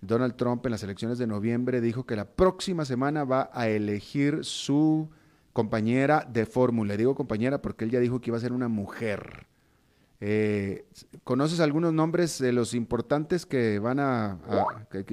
[0.03, 4.41] Donald Trump en las elecciones de noviembre, dijo que la próxima semana va a elegir
[4.45, 5.09] su
[5.55, 6.99] compañera de fórmula.
[6.99, 9.47] Digo compañera porque él ya dijo que iba a ser una mujer.
[10.21, 10.85] Eh,
[11.23, 14.39] ¿Conoces algunos nombres de los importantes que van a...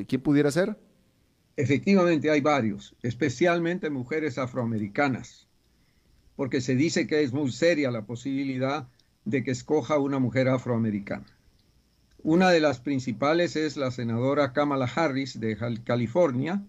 [0.07, 0.77] ¿Quién pudiera ser?
[1.57, 5.47] Efectivamente, hay varios, especialmente mujeres afroamericanas,
[6.35, 8.87] porque se dice que es muy seria la posibilidad
[9.25, 11.27] de que escoja una mujer afroamericana.
[12.23, 16.63] Una de las principales es la senadora Kamala Harris de California,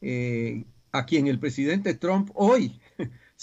[0.00, 2.78] eh, a quien el presidente Trump hoy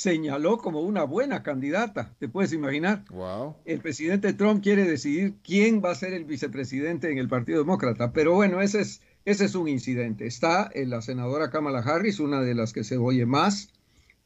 [0.02, 3.06] señaló como una buena candidata, ¿te puedes imaginar?
[3.12, 3.58] Wow.
[3.66, 8.12] El presidente Trump quiere decidir quién va a ser el vicepresidente en el Partido Demócrata,
[8.12, 10.26] pero bueno, ese es, ese es un incidente.
[10.26, 13.70] Está eh, la senadora Kamala Harris, una de las que se oye más,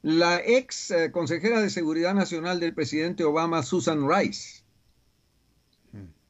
[0.01, 4.63] la ex eh, consejera de Seguridad Nacional del presidente Obama, Susan Rice,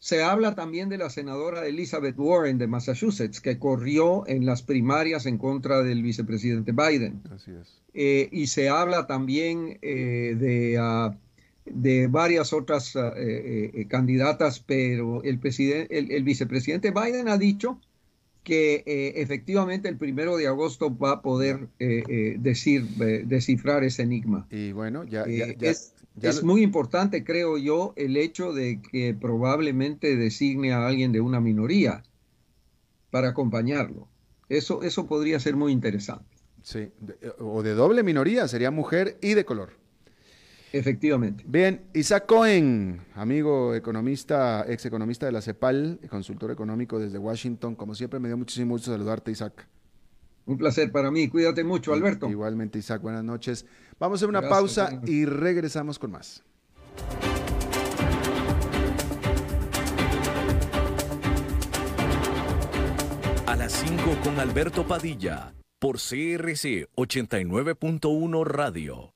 [0.05, 5.25] se habla también de la senadora Elizabeth Warren de Massachusetts, que corrió en las primarias
[5.25, 7.23] en contra del vicepresidente Biden.
[7.33, 7.81] Así es.
[7.95, 11.17] Eh, y se habla también eh, de, ah,
[11.65, 17.79] de, varias otras ah, eh, candidatas, pero el, presidente, el, vicepresidente Biden ha dicho
[18.45, 18.83] que
[19.17, 22.85] efectivamente el primero de agosto va a poder decir,
[23.25, 24.47] descifrar ese enigma.
[24.49, 25.73] Y bueno, ya, ya,
[26.21, 31.41] es muy importante, creo yo, el hecho de que probablemente designe a alguien de una
[31.41, 32.03] minoría
[33.09, 34.07] para acompañarlo.
[34.47, 36.37] Eso, eso podría ser muy interesante.
[36.61, 36.89] Sí,
[37.39, 39.71] o de doble minoría, sería mujer y de color.
[40.75, 41.45] Efectivamente.
[41.47, 47.75] Bien, Isaac Cohen, amigo economista, ex economista de la CEPAL, consultor económico desde Washington.
[47.75, 49.69] Como siempre, me dio muchísimo gusto saludarte, Isaac.
[50.45, 51.29] Un placer para mí.
[51.29, 52.29] Cuídate mucho, Alberto.
[52.29, 53.01] Igualmente, Isaac.
[53.01, 53.65] Buenas noches.
[53.99, 56.43] Vamos a hacer una pausa y regresamos con más.
[63.47, 69.15] A las 5 con Alberto Padilla por CRC 89.1 Radio.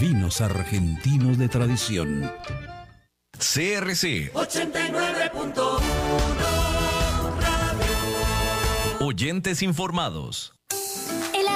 [0.00, 2.30] vinos argentinos de tradición.
[3.38, 5.78] CRC 89.1
[9.00, 10.53] Oyentes informados.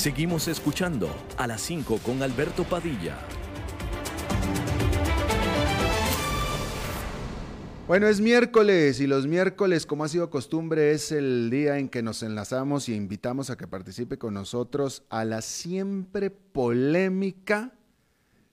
[0.00, 3.18] Seguimos escuchando a las 5 con Alberto Padilla.
[7.86, 12.02] Bueno, es miércoles y los miércoles, como ha sido costumbre, es el día en que
[12.02, 17.74] nos enlazamos y invitamos a que participe con nosotros a la siempre polémica,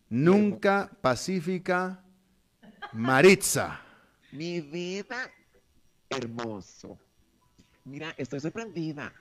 [0.10, 2.04] nunca pacífica
[2.92, 3.80] Maritza.
[4.34, 5.32] Mi vida,
[6.10, 7.00] hermoso.
[7.86, 9.14] Mira, estoy sorprendida.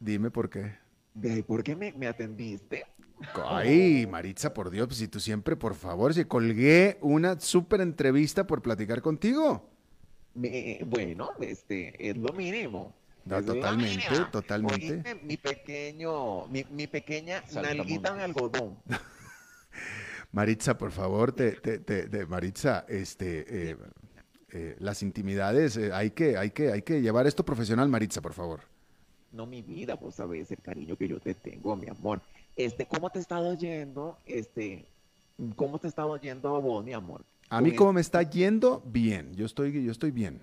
[0.00, 0.87] Dime por qué.
[1.14, 2.84] ¿De por qué me, me atendiste?
[3.44, 8.46] Ay, Maritza, por Dios, pues si tú siempre, por favor, si colgué una súper entrevista
[8.46, 9.68] por platicar contigo.
[10.34, 12.94] Me- bueno, este, es lo mínimo.
[13.24, 14.30] No, totalmente, mínimo.
[14.30, 14.92] totalmente.
[14.92, 17.76] Oíste, mi pequeño, mi, mi pequeña Saltamontes.
[17.76, 18.78] nalguita en algodón.
[20.32, 23.76] Maritza, por favor, te, te- te- te- Maritza, este, eh,
[24.50, 28.32] eh, las intimidades, eh, hay, que, hay, que, hay que llevar esto profesional, Maritza, por
[28.34, 28.60] favor.
[29.32, 32.20] No, mi vida, vos sabés el cariño que yo te tengo, mi amor.
[32.56, 34.18] Este, ¿cómo te estado yendo?
[34.26, 34.86] Este,
[35.56, 37.24] ¿cómo te estado yendo a vos, mi amor?
[37.50, 40.42] A mí Con como me está yendo, bien, yo estoy, yo estoy bien.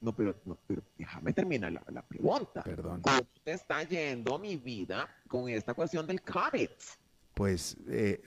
[0.00, 2.62] No, pero, no, pero déjame terminar la, la pregunta.
[2.62, 3.02] Perdón.
[3.02, 6.70] ¿Cómo te está yendo mi vida con esta cuestión del COVID?
[7.34, 8.22] Pues eh,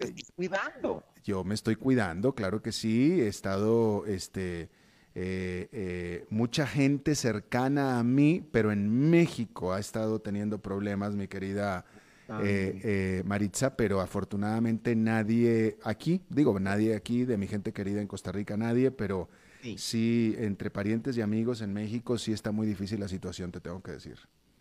[0.00, 1.04] ¿Te estás cuidando?
[1.28, 4.70] yo me estoy cuidando, claro que sí, he estado, este,
[5.20, 11.26] eh, eh, mucha gente cercana a mí, pero en México ha estado teniendo problemas, mi
[11.28, 11.84] querida
[12.40, 18.30] eh, Maritza, pero afortunadamente nadie aquí, digo, nadie aquí de mi gente querida en Costa
[18.32, 19.28] Rica, nadie, pero
[19.60, 19.76] Sí.
[19.76, 23.82] sí, entre parientes y amigos en México sí está muy difícil la situación, te tengo
[23.82, 24.16] que decir.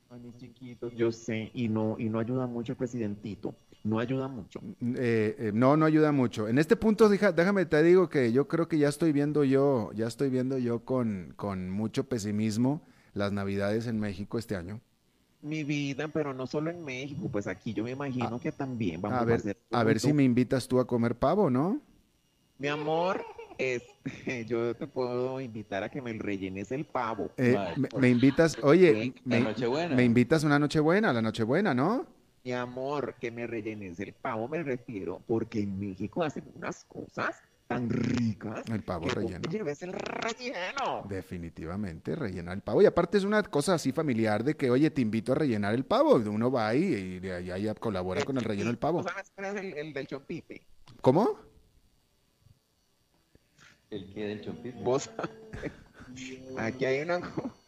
[0.09, 3.55] Ay, mis chiquitos, yo sé, y no, y no ayuda mucho el presidentito.
[3.87, 4.59] No ayuda mucho.
[4.81, 6.47] Eh, eh, no, no ayuda mucho.
[6.49, 9.91] En este punto, deja- déjame te digo que yo creo que ya estoy viendo yo,
[9.93, 12.81] ya estoy viendo yo con, con mucho pesimismo
[13.13, 14.81] las navidades en México este año.
[15.41, 19.19] Mi vida, pero no solo en México, pues aquí yo me imagino que también vamos
[19.19, 19.57] A a, ver, hacer.
[19.71, 21.79] a ver si me invitas tú a comer pavo, ¿no?
[22.59, 23.23] Mi amor,
[23.57, 23.93] este,
[24.47, 27.29] yo te puedo invitar a que me rellenes el pavo.
[27.37, 31.73] Eh, Vale, me, por- me invitas, oye, La me, me invitas una Nochebuena, la Nochebuena,
[31.73, 32.16] ¿no?
[32.47, 37.35] Mi amor, que me rellenes el pavo, me refiero, porque en México hacen unas cosas
[37.67, 39.41] tan ricas El pavo que vos relleno.
[39.41, 41.05] te lleves el relleno.
[41.09, 42.81] Definitivamente, rellenar el pavo.
[42.81, 45.83] Y aparte es una cosa así familiar de que, oye, te invito a rellenar el
[45.83, 46.15] pavo.
[46.15, 49.01] Uno va ahí y, de allá ya colabora con el relleno del pavo.
[49.01, 50.61] ¿Tú sabes cuál es el, el del chompipe?
[51.01, 51.37] ¿Cómo?
[53.89, 54.79] El que del chompito.
[54.79, 55.09] Vos.
[56.57, 57.17] Aquí hay una.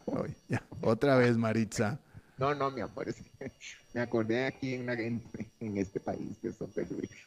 [0.07, 1.99] Ay, ya, Otra vez, Maritza.
[2.39, 3.09] No, no, mi amor.
[3.09, 3.51] es que
[3.93, 5.21] me acordé aquí en, una- en,
[5.59, 6.71] en este país que son.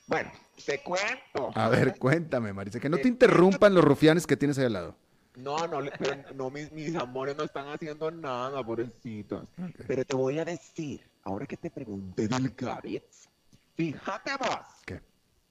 [0.06, 0.30] Bueno,
[0.64, 1.52] te cuento.
[1.54, 4.96] A ver, cuéntame, Maritza, que no te interrumpan los rufianes que tienes ahí al lado.
[5.36, 9.48] No, no, pero no, mis, mis amores no están haciendo nada, pobrecitos.
[9.86, 13.00] Pero te voy a decir, ahora que te pregunté del COVID,
[13.76, 15.00] fíjate vos, ¿Qué?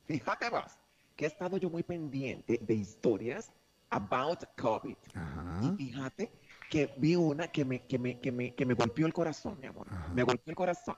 [0.05, 0.71] fíjate vos,
[1.15, 3.51] que he estado yo muy pendiente de historias
[3.89, 4.95] about COVID.
[5.15, 5.61] Ajá.
[5.63, 6.31] Y fíjate
[6.71, 9.67] que vi una que me, que me, que me, que me golpeó el corazón, mi
[9.67, 9.87] amor.
[9.91, 10.07] Ajá.
[10.15, 10.95] Me golpeó el corazón.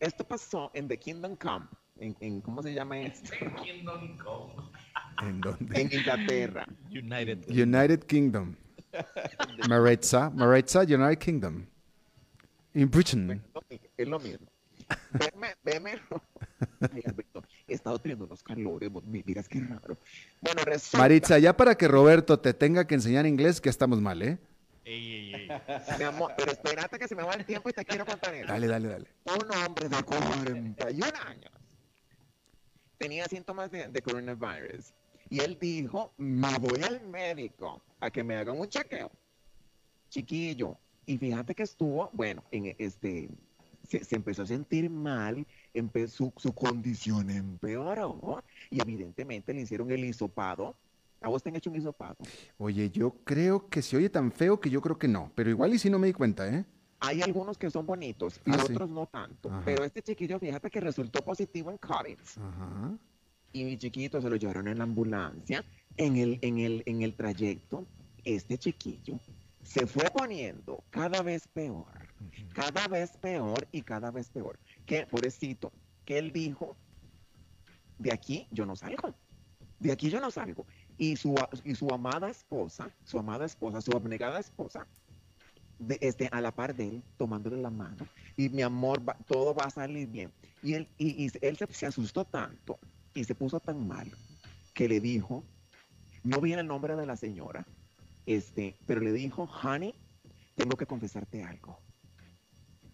[0.00, 1.66] Esto pasó en The Kingdom Come.
[1.98, 3.30] En, en- ¿Cómo se llama esto?
[5.22, 5.80] ¿En dónde?
[5.80, 6.66] en Inglaterra.
[6.90, 7.44] United.
[7.50, 8.56] United Kingdom.
[9.68, 11.66] Maritza, Maritza, United Kingdom.
[12.74, 13.42] In Britain.
[13.98, 14.46] Es lo mismo.
[15.12, 15.92] Veme, veme.
[16.80, 19.96] Ay, Alberto, he estado teniendo unos calores, miras qué raro.
[20.40, 24.22] Bueno, resulta, Maritza, ya para que Roberto te tenga que enseñar inglés, que estamos mal,
[24.22, 24.38] ¿eh?
[25.98, 28.48] mi amor, pero espérate que se me va el tiempo y te quiero contar eso.
[28.48, 29.06] Dale, dale, dale.
[29.24, 31.52] Un hombre de 41 años
[32.98, 34.92] tenía síntomas de, de coronavirus
[35.28, 39.10] y él dijo, me voy al médico a que me hagan un chequeo.
[40.08, 40.78] Chiquillo.
[41.06, 43.30] Y fíjate que estuvo, bueno, en este,
[43.88, 50.04] se, se empezó a sentir mal, empezó, su condición empeoró y evidentemente le hicieron el
[50.04, 50.76] hisopado.
[51.22, 52.16] ¿A vos te han hecho un hisopado?
[52.58, 55.30] Oye, yo creo que se oye tan feo que yo creo que no.
[55.34, 56.64] Pero igual y si no me di cuenta, ¿eh?
[57.00, 58.72] Hay algunos que son bonitos y Ah, sí.
[58.72, 59.48] otros no tanto.
[59.50, 59.62] Ajá.
[59.64, 62.18] Pero este chiquillo, fíjate que resultó positivo en COVID.
[62.40, 62.96] Ajá.
[63.54, 65.64] y mi chiquito se lo llevaron en la ambulancia.
[65.98, 67.86] En el, en el, en el trayecto,
[68.24, 69.18] este chiquillo
[69.62, 71.84] se fue poniendo cada vez peor,
[72.54, 74.58] cada vez peor y cada vez peor.
[74.86, 75.70] Que, pobrecito,
[76.06, 76.76] que él dijo,
[77.98, 79.14] de aquí yo no salgo,
[79.80, 80.66] de aquí yo no salgo.
[81.02, 81.34] Y su,
[81.64, 84.86] y su amada esposa, su amada esposa, su abnegada esposa,
[85.80, 89.52] de, este, a la par de él, tomándole la mano, y mi amor, va- todo
[89.52, 90.30] va a salir bien.
[90.62, 92.78] Y él, y, y él se, se asustó tanto
[93.14, 94.08] y se puso tan mal
[94.74, 95.42] que le dijo,
[96.22, 97.66] no viene el nombre de la señora,
[98.24, 99.92] este, pero le dijo, honey,
[100.54, 101.76] tengo que confesarte algo.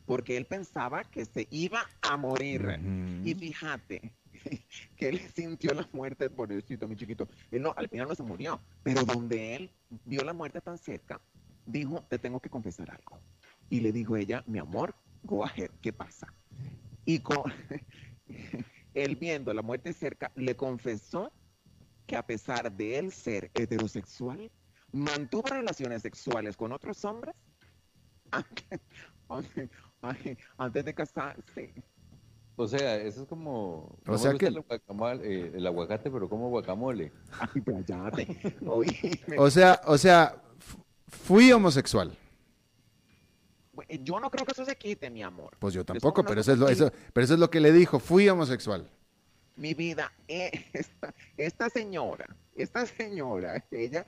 [0.06, 2.80] Porque él pensaba que se iba a morir.
[3.22, 4.14] Y fíjate
[4.96, 7.28] que él sintió la muerte, pobrecito, mi chiquito.
[7.50, 9.70] Él no, al final no se murió, pero donde él
[10.04, 11.20] vio la muerte tan cerca,
[11.66, 13.20] dijo, te tengo que confesar algo.
[13.70, 16.32] Y le dijo ella, mi amor, go ahead, ¿qué pasa?
[17.04, 17.42] Y con,
[18.94, 21.32] él viendo la muerte cerca, le confesó
[22.06, 24.50] que a pesar de él ser heterosexual,
[24.92, 27.36] mantuvo relaciones sexuales con otros hombres
[30.58, 31.74] antes de casarse.
[32.60, 33.96] O sea, eso es como.
[34.06, 37.12] O sea gusta que- el, guacamole- eh, el aguacate, pero como guacamole.
[37.40, 37.62] Ay.
[39.38, 42.16] O sea, o sea, fu- fui homosexual.
[44.02, 45.56] Yo no creo que eso se quite, mi amor.
[45.60, 48.00] Pues yo tampoco, pero eso, es lo, eso, pero eso es lo que le dijo,
[48.00, 48.90] fui homosexual.
[49.56, 54.04] Mi vida, eh, esta, esta señora, esta señora, ella,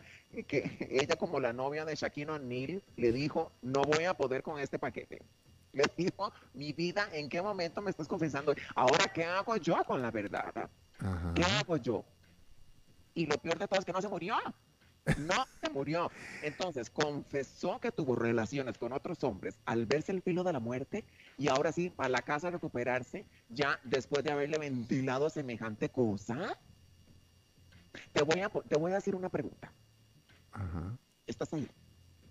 [0.49, 4.59] que ella como la novia de Shaquille O'Neal, le dijo, no voy a poder con
[4.59, 5.23] este paquete.
[5.73, 8.55] Le dijo, mi vida, ¿en qué momento me estás confesando?
[8.75, 10.71] Ahora, ¿qué hago yo con la verdad?
[10.99, 11.33] Ajá.
[11.35, 12.05] ¿Qué hago yo?
[13.15, 14.37] Y lo peor de todo es que no se murió.
[15.19, 16.11] No se murió.
[16.43, 21.05] Entonces, confesó que tuvo relaciones con otros hombres al verse el filo de la muerte
[21.39, 26.59] y ahora sí, para la casa a recuperarse, ya después de haberle ventilado semejante cosa.
[28.13, 29.73] Te voy a, te voy a decir una pregunta.
[30.53, 30.97] Ajá.
[31.27, 31.69] ¿Estás ahí?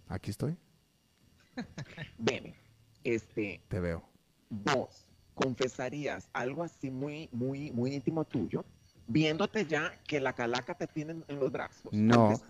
[0.08, 0.58] Aquí estoy,
[2.18, 2.54] Ven,
[3.04, 4.04] este, te veo.
[4.50, 8.66] vos confesarías algo así muy, muy, muy íntimo tuyo,
[9.08, 11.92] viéndote ya que la calaca te tiene en los brazos.
[11.94, 12.42] No.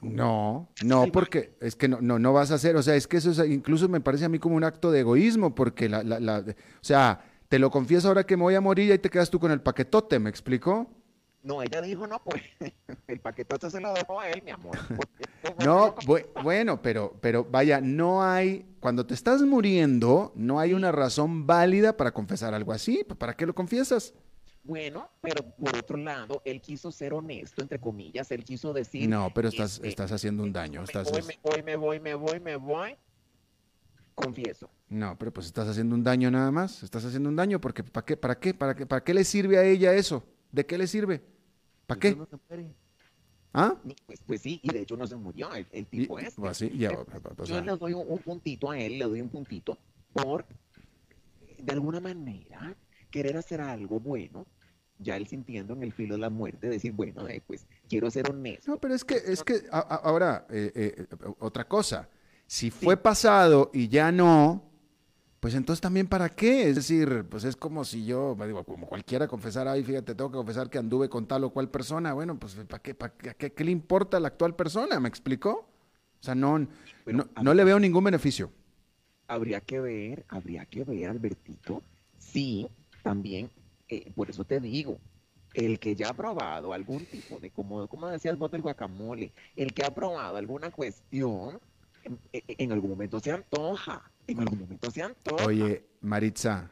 [0.00, 3.16] No, no, porque es que no, no, no vas a hacer, o sea, es que
[3.16, 6.20] eso es, incluso me parece a mí como un acto de egoísmo, porque la, la,
[6.20, 9.10] la- o sea, te lo confieso ahora que me voy a morir y ahí te
[9.10, 10.97] quedas tú con el paquetote, ¿me explico?
[11.48, 12.42] No, ella dijo, no, pues,
[13.08, 14.76] el paquetote se lo dejó a él, mi amor.
[15.64, 20.92] No, bue- bueno, pero, pero vaya, no hay, cuando te estás muriendo, no hay una
[20.92, 24.12] razón válida para confesar algo así, ¿para qué lo confiesas?
[24.64, 29.08] Bueno, pero por otro lado, él quiso ser honesto, entre comillas, él quiso decir...
[29.08, 32.00] No, pero estás, este, estás haciendo un daño, me estás, voy, me voy, me voy,
[32.00, 32.96] me voy, me voy.
[34.14, 34.68] Confieso.
[34.90, 38.04] no, pero pues estás haciendo un daño nada más, estás haciendo un daño porque ¿para
[38.04, 40.24] qué, para qué, para qué, para qué le sirve a ella eso?
[40.50, 41.22] ¿De qué le sirve?
[41.88, 42.14] ¿Para qué?
[42.14, 42.74] No se muere.
[43.54, 43.74] ¿Ah?
[44.06, 46.38] Pues, pues sí, y de hecho no se murió el, el Y- tipo este.
[46.40, 46.90] pues ya,
[47.46, 49.78] Yo le doy un, un puntito a él, le doy un puntito
[50.12, 50.44] por,
[51.58, 52.76] de alguna manera,
[53.10, 54.46] querer hacer algo bueno,
[54.98, 58.30] ya él sintiendo en el filo de la muerte, decir, bueno, eh, pues quiero ser
[58.30, 58.70] honesto.
[58.70, 61.06] No, pero es que, es que a- a- ahora, eh, eh,
[61.38, 62.08] otra cosa,
[62.46, 64.67] si fue pasado y ya no,
[65.40, 66.68] pues entonces también para qué?
[66.68, 70.30] Es decir, pues es como si yo, me digo, como cualquiera confesara, ay, fíjate, tengo
[70.30, 73.34] que confesar que anduve con tal o cual persona, bueno, pues ¿para qué, para qué,
[73.36, 74.98] qué- qué le importa a la actual persona?
[75.00, 75.68] ¿Me explicó?
[76.20, 76.66] O sea, no,
[77.06, 78.50] no, le veo ningún beneficio.
[79.28, 81.82] Habría que ver, habría que ver, Albertito,
[82.18, 82.66] sí,
[83.02, 83.50] también,
[83.88, 84.98] eh, por eso te digo,
[85.54, 89.74] el que ya ha probado algún tipo de, como, como decías vos del guacamole, el
[89.74, 91.60] que ha probado alguna cuestión,
[92.04, 95.44] en, en- en algún momento se antoja, en algún momento se antoja.
[95.46, 96.70] Oye, Maritza,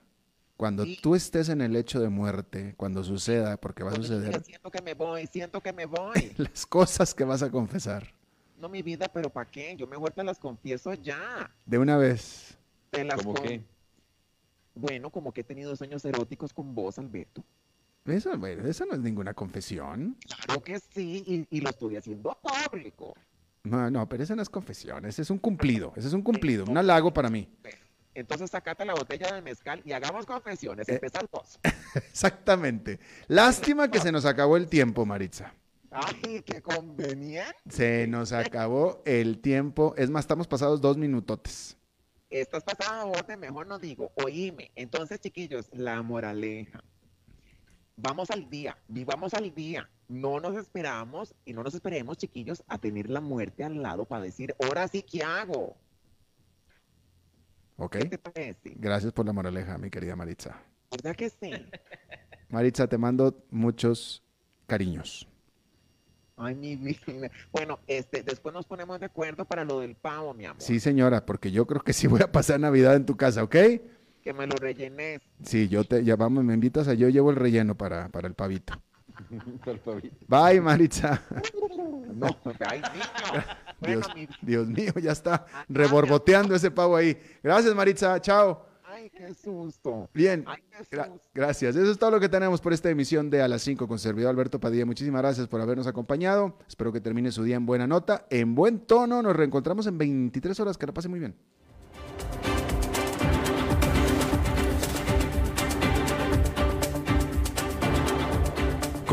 [0.57, 0.99] cuando Sí.
[1.03, 4.71] tú estés en el lecho de muerte, cuando suceda, porque va a suceder, diga, Siento
[4.71, 6.33] que me voy, siento que me voy.
[6.37, 8.13] las cosas que vas a confesar,
[8.59, 9.75] No, mi vida, pero ¿para qué?
[9.77, 11.51] Yo mejor te las confieso ya.
[11.67, 12.57] de una vez.
[12.91, 13.63] Te las ¿Cómo con- qué?
[14.75, 17.43] Bueno, como que he tenido sueños eróticos con vos, Alberto.
[18.05, 20.17] Eso, bueno, eso no es ninguna confesión.
[20.45, 22.39] Claro que sí, y, y lo estoy haciendo
[22.71, 23.15] público.
[23.67, 26.65] No, no, pero esa no es confesión, ese es un cumplido, ese es un cumplido,
[26.65, 27.49] un halago para mí.
[28.15, 30.89] Entonces sacate la botella de mezcal y hagamos confesiones.
[30.89, 30.95] Eh.
[30.95, 31.59] Empezar vos.
[31.95, 32.99] Exactamente.
[33.29, 35.53] Lástima que se nos acabó el tiempo, Maritza.
[35.91, 37.53] Ay, qué conveniente.
[37.69, 39.95] Se nos acabó el tiempo.
[39.99, 41.77] Es más, estamos pasados dos minutotes.
[42.31, 44.13] Estás pasada bote, mejor no digo.
[44.25, 44.71] Oíme.
[44.77, 46.83] Entonces, chiquillos, la moraleja.
[47.97, 49.91] Vamos al día, vivamos al día.
[50.09, 54.23] No nos esperamos y no nos esperemos, chiquillos, a tener la muerte al lado para
[54.23, 55.77] decir, ahora sí, ¿qué hago?
[57.77, 57.97] ¿Ok?
[57.99, 58.75] ¿Qué te parece?
[58.77, 60.63] Gracias por la moraleja, mi querida Maritza.
[60.91, 61.51] ¿Verdad que sí?
[62.49, 64.23] Maritza, te mando muchos
[64.67, 65.29] cariños.
[66.37, 67.31] Ay, mi vida.
[67.51, 70.63] Bueno, este, después nos ponemos de acuerdo para lo del pavo, mi amor.
[70.63, 73.57] Sí, señora, porque yo creo que sí voy a pasar Navidad en tu casa, ¿ok?
[74.27, 75.21] que me lo rellenes.
[75.45, 78.35] Sí, yo te, ya vamos, me invitas a yo llevo el relleno para, para el
[78.35, 78.75] pavito.
[80.29, 81.21] Bye, Maritza.
[82.17, 82.29] No,
[82.67, 83.45] ay, niño.
[83.79, 84.01] Bueno,
[84.41, 87.15] Dios, mío, ya está reborboteando ese pavo ahí.
[87.43, 88.19] Gracias, Maritza.
[88.23, 88.65] Chao.
[88.85, 90.09] Ay, qué susto.
[90.15, 90.43] Bien.
[90.47, 91.29] Ay, qué Gra- susto.
[91.35, 91.77] gracias.
[91.77, 94.31] Eso es todo lo que tenemos por esta emisión de A las 5 con servidor
[94.31, 94.87] Alberto Padilla.
[94.87, 96.57] Muchísimas gracias por habernos acompañado.
[96.67, 99.21] Espero que termine su día en buena nota, en buen tono.
[99.21, 100.79] Nos reencontramos en 23 horas.
[100.79, 101.35] Que la pase muy bien.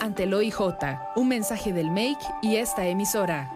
[0.00, 0.60] ante el OIJ.
[1.16, 3.55] Un mensaje del MAKE y esta emisora.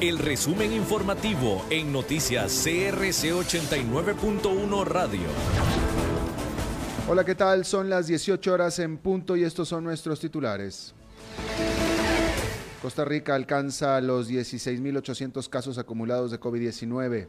[0.00, 5.26] el resumen informativo en noticias CRC 89.1 Radio.
[7.08, 7.64] Hola, ¿qué tal?
[7.64, 10.94] Son las 18 horas en punto y estos son nuestros titulares.
[12.80, 17.26] Costa Rica alcanza los 16.800 casos acumulados de COVID-19.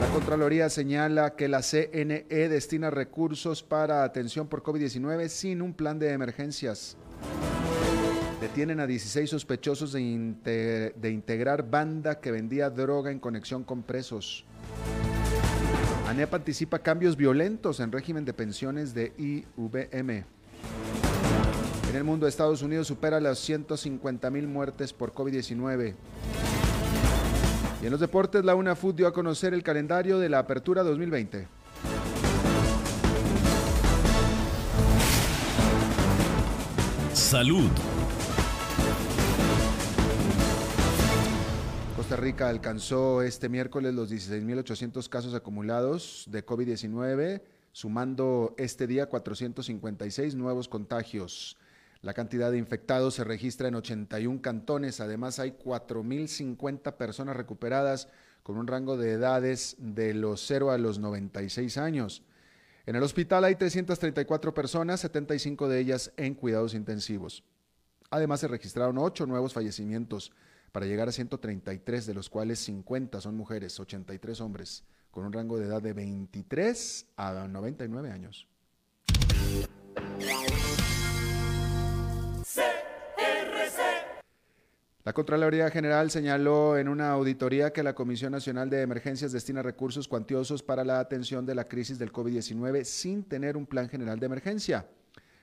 [0.00, 5.98] La Contraloría señala que la CNE destina recursos para atención por COVID-19 sin un plan
[5.98, 6.96] de emergencias.
[8.42, 14.44] Detienen a 16 sospechosos de, de integrar banda que vendía droga en conexión con presos.
[16.08, 20.24] ANEP anticipa cambios violentos en régimen de pensiones de IVM.
[21.88, 25.94] En el mundo, Estados Unidos supera las 150 mil muertes por COVID-19.
[27.80, 31.46] Y en los deportes, la UNAFUT dio a conocer el calendario de la Apertura 2020.
[37.12, 37.70] Salud.
[42.12, 47.40] Costa Rica alcanzó este miércoles los 16.800 casos acumulados de COVID-19,
[47.72, 51.56] sumando este día 456 nuevos contagios.
[52.02, 55.00] La cantidad de infectados se registra en 81 cantones.
[55.00, 58.08] Además, hay 4.050 personas recuperadas
[58.42, 62.24] con un rango de edades de los 0 a los 96 años.
[62.84, 67.42] En el hospital hay 334 personas, 75 de ellas en cuidados intensivos.
[68.10, 70.30] Además, se registraron 8 nuevos fallecimientos
[70.72, 75.58] para llegar a 133, de los cuales 50 son mujeres, 83 hombres, con un rango
[75.58, 78.48] de edad de 23 a 99 años.
[85.04, 90.06] La Contraloría General señaló en una auditoría que la Comisión Nacional de Emergencias destina recursos
[90.06, 94.26] cuantiosos para la atención de la crisis del COVID-19 sin tener un plan general de
[94.26, 94.86] emergencia.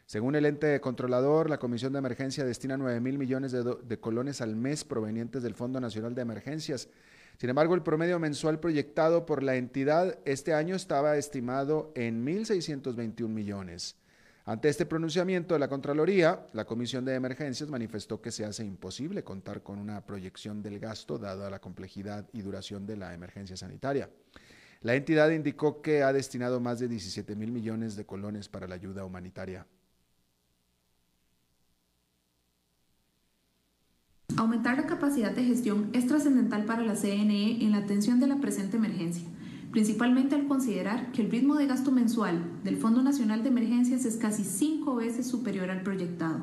[0.10, 4.42] Según el ente controlador, la Comisión de Emergencia destina 9 mil millones de, de, colones
[4.42, 6.90] al mes provenientes del Fondo Nacional de Emergencias.
[7.38, 13.28] Sin embargo, el promedio mensual proyectado por la entidad este año estaba estimado en 1.621
[13.28, 13.98] millones.
[14.46, 19.24] Ante este pronunciamiento de la Contraloría, la Comisión de Emergencias manifestó que se hace imposible
[19.24, 24.10] contar con una proyección del gasto dada la complejidad y duración de la emergencia sanitaria.
[24.82, 28.74] La entidad indicó que ha destinado más de 17 mil millones de colones para la
[28.74, 29.68] ayuda humanitaria.
[34.40, 38.38] Aumentar la capacidad de gestión es trascendental para la CNE en la atención de la
[38.38, 39.28] presente emergencia,
[39.70, 44.16] principalmente al considerar que el ritmo de gasto mensual del Fondo Nacional de Emergencias es
[44.16, 46.40] casi cinco veces superior al proyectado.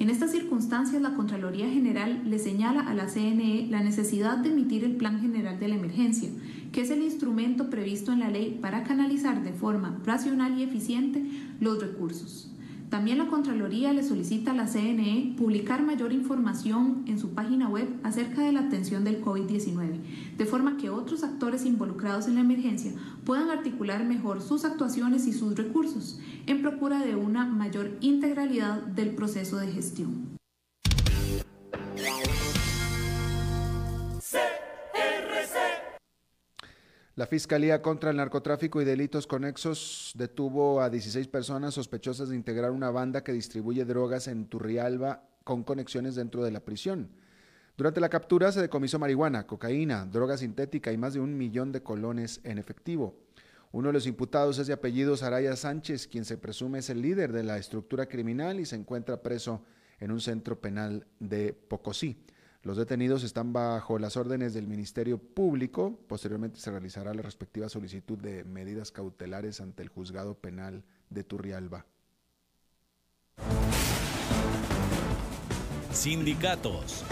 [0.00, 4.82] En estas circunstancias, la Contraloría General le señala a la CNE la necesidad de emitir
[4.82, 6.28] el Plan General de la Emergencia,
[6.72, 11.24] que es el instrumento previsto en la ley para canalizar de forma racional y eficiente
[11.60, 12.51] los recursos.
[12.92, 17.88] También la Contraloría le solicita a la CNE publicar mayor información en su página web
[18.02, 22.92] acerca de la atención del COVID-19, de forma que otros actores involucrados en la emergencia
[23.24, 29.14] puedan articular mejor sus actuaciones y sus recursos en procura de una mayor integralidad del
[29.14, 30.41] proceso de gestión.
[37.14, 42.70] La Fiscalía contra el Narcotráfico y Delitos Conexos detuvo a 16 personas sospechosas de integrar
[42.70, 47.10] una banda que distribuye drogas en Turrialba con conexiones dentro de la prisión.
[47.76, 51.82] Durante la captura se decomisó marihuana, cocaína, droga sintética y más de un millón de
[51.82, 53.14] colones en efectivo.
[53.72, 57.32] Uno de los imputados es de apellido Saraya Sánchez, quien se presume es el líder
[57.32, 59.62] de la estructura criminal y se encuentra preso
[60.00, 62.24] en un centro penal de Pocosí.
[62.64, 65.98] Los detenidos están bajo las órdenes del Ministerio Público.
[66.06, 71.86] Posteriormente se realizará la respectiva solicitud de medidas cautelares ante el Juzgado Penal de Turrialba.
[75.90, 77.04] Sindicatos.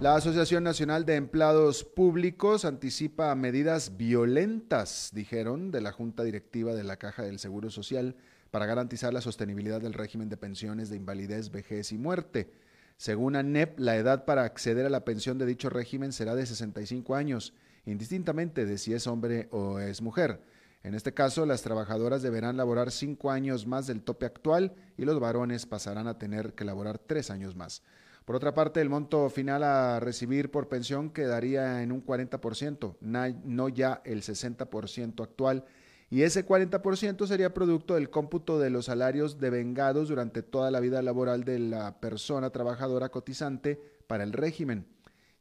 [0.00, 6.82] La Asociación Nacional de Empleados Públicos anticipa medidas violentas, dijeron, de la Junta Directiva de
[6.82, 8.16] la Caja del Seguro Social
[8.52, 12.52] para garantizar la sostenibilidad del régimen de pensiones de invalidez, vejez y muerte.
[12.98, 17.14] Según ANEP, la edad para acceder a la pensión de dicho régimen será de 65
[17.14, 17.54] años,
[17.86, 20.42] indistintamente de si es hombre o es mujer.
[20.82, 25.18] En este caso, las trabajadoras deberán laborar cinco años más del tope actual y los
[25.18, 27.82] varones pasarán a tener que laborar tres años más.
[28.26, 33.68] Por otra parte, el monto final a recibir por pensión quedaría en un 40%, no
[33.70, 35.64] ya el 60% actual
[36.12, 41.00] y ese 40% sería producto del cómputo de los salarios devengados durante toda la vida
[41.00, 44.84] laboral de la persona trabajadora cotizante para el régimen,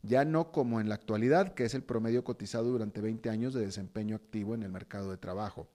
[0.01, 3.65] ya no como en la actualidad, que es el promedio cotizado durante 20 años de
[3.65, 5.67] desempeño activo en el mercado de trabajo.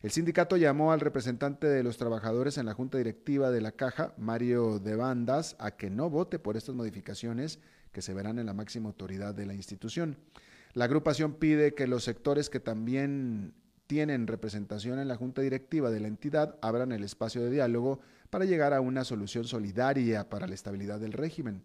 [0.00, 4.14] El sindicato llamó al representante de los trabajadores en la junta directiva de la caja,
[4.16, 7.58] Mario de Bandas, a que no vote por estas modificaciones
[7.92, 10.16] que se verán en la máxima autoridad de la institución.
[10.72, 13.52] La agrupación pide que los sectores que también
[13.90, 17.98] tienen representación en la junta directiva de la entidad abran el espacio de diálogo
[18.30, 21.64] para llegar a una solución solidaria para la estabilidad del régimen.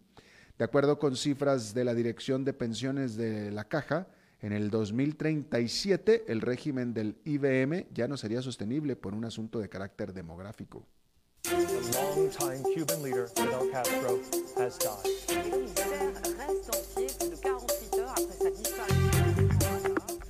[0.57, 4.07] De acuerdo con cifras de la Dirección de Pensiones de la Caja,
[4.41, 9.69] en el 2037 el régimen del IBM ya no sería sostenible por un asunto de
[9.69, 10.83] carácter demográfico.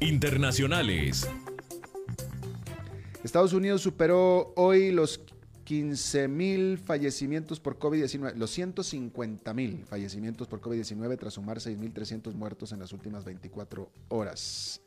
[0.01, 1.25] Internacionales.
[3.26, 5.19] Estados Unidos superó hoy los
[5.63, 12.71] 15 mil fallecimientos por COVID-19, los 150 mil fallecimientos por COVID-19 tras sumar 6.300 muertos
[12.71, 14.80] en las últimas 24 horas.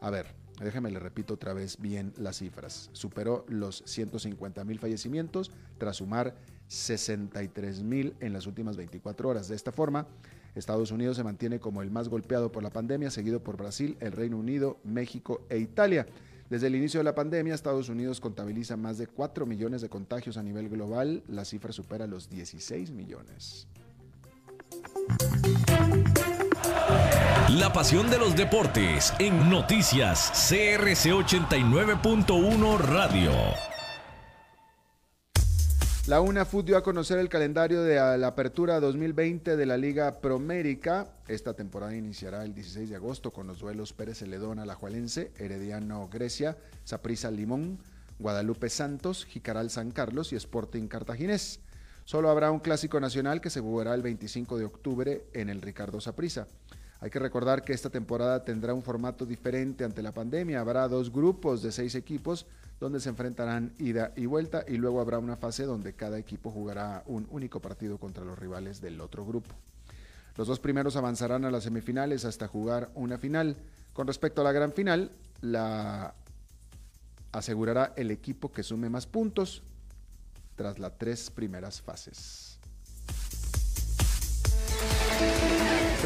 [0.00, 2.90] A ver, déjeme le repito otra vez bien las cifras.
[2.92, 6.34] Superó los 150 mil fallecimientos tras sumar
[6.66, 9.46] 63 mil en las últimas 24 horas.
[9.46, 10.08] De esta forma,
[10.56, 14.10] Estados Unidos se mantiene como el más golpeado por la pandemia, seguido por Brasil, el
[14.10, 16.08] Reino Unido, México e Italia.
[16.48, 20.36] Desde el inicio de la pandemia, Estados Unidos contabiliza más de 4 millones de contagios
[20.36, 21.24] a nivel global.
[21.28, 23.66] La cifra supera los 16 millones.
[27.50, 33.75] La pasión de los deportes en noticias CRC 89.1 Radio.
[36.06, 41.08] La UNAFUT dio a conocer el calendario de la apertura 2020 de la Liga Promérica.
[41.26, 46.56] Esta temporada iniciará el 16 de agosto con los duelos Pérez Celedón Alajuelense, Herediano Grecia,
[46.84, 47.80] Saprissa Limón,
[48.20, 51.58] Guadalupe Santos, Jicaral San Carlos y Sporting Cartaginés.
[52.04, 56.00] Solo habrá un clásico nacional que se jugará el 25 de octubre en el Ricardo
[56.00, 56.46] Saprissa.
[57.00, 60.60] Hay que recordar que esta temporada tendrá un formato diferente ante la pandemia.
[60.60, 62.46] Habrá dos grupos de seis equipos
[62.80, 67.02] donde se enfrentarán ida y vuelta y luego habrá una fase donde cada equipo jugará
[67.06, 69.54] un único partido contra los rivales del otro grupo.
[70.36, 73.56] Los dos primeros avanzarán a las semifinales hasta jugar una final.
[73.92, 76.14] Con respecto a la gran final, la
[77.32, 79.62] asegurará el equipo que sume más puntos
[80.56, 82.45] tras las tres primeras fases.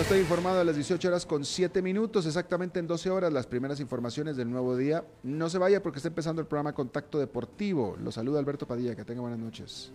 [0.01, 3.81] Estoy informado a las 18 horas con 7 minutos, exactamente en 12 horas, las primeras
[3.81, 5.05] informaciones del nuevo día.
[5.23, 7.97] No se vaya porque está empezando el programa Contacto Deportivo.
[8.03, 9.93] Lo saluda Alberto Padilla, que tenga buenas noches.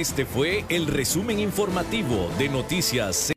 [0.00, 3.30] Este fue el resumen informativo de Noticias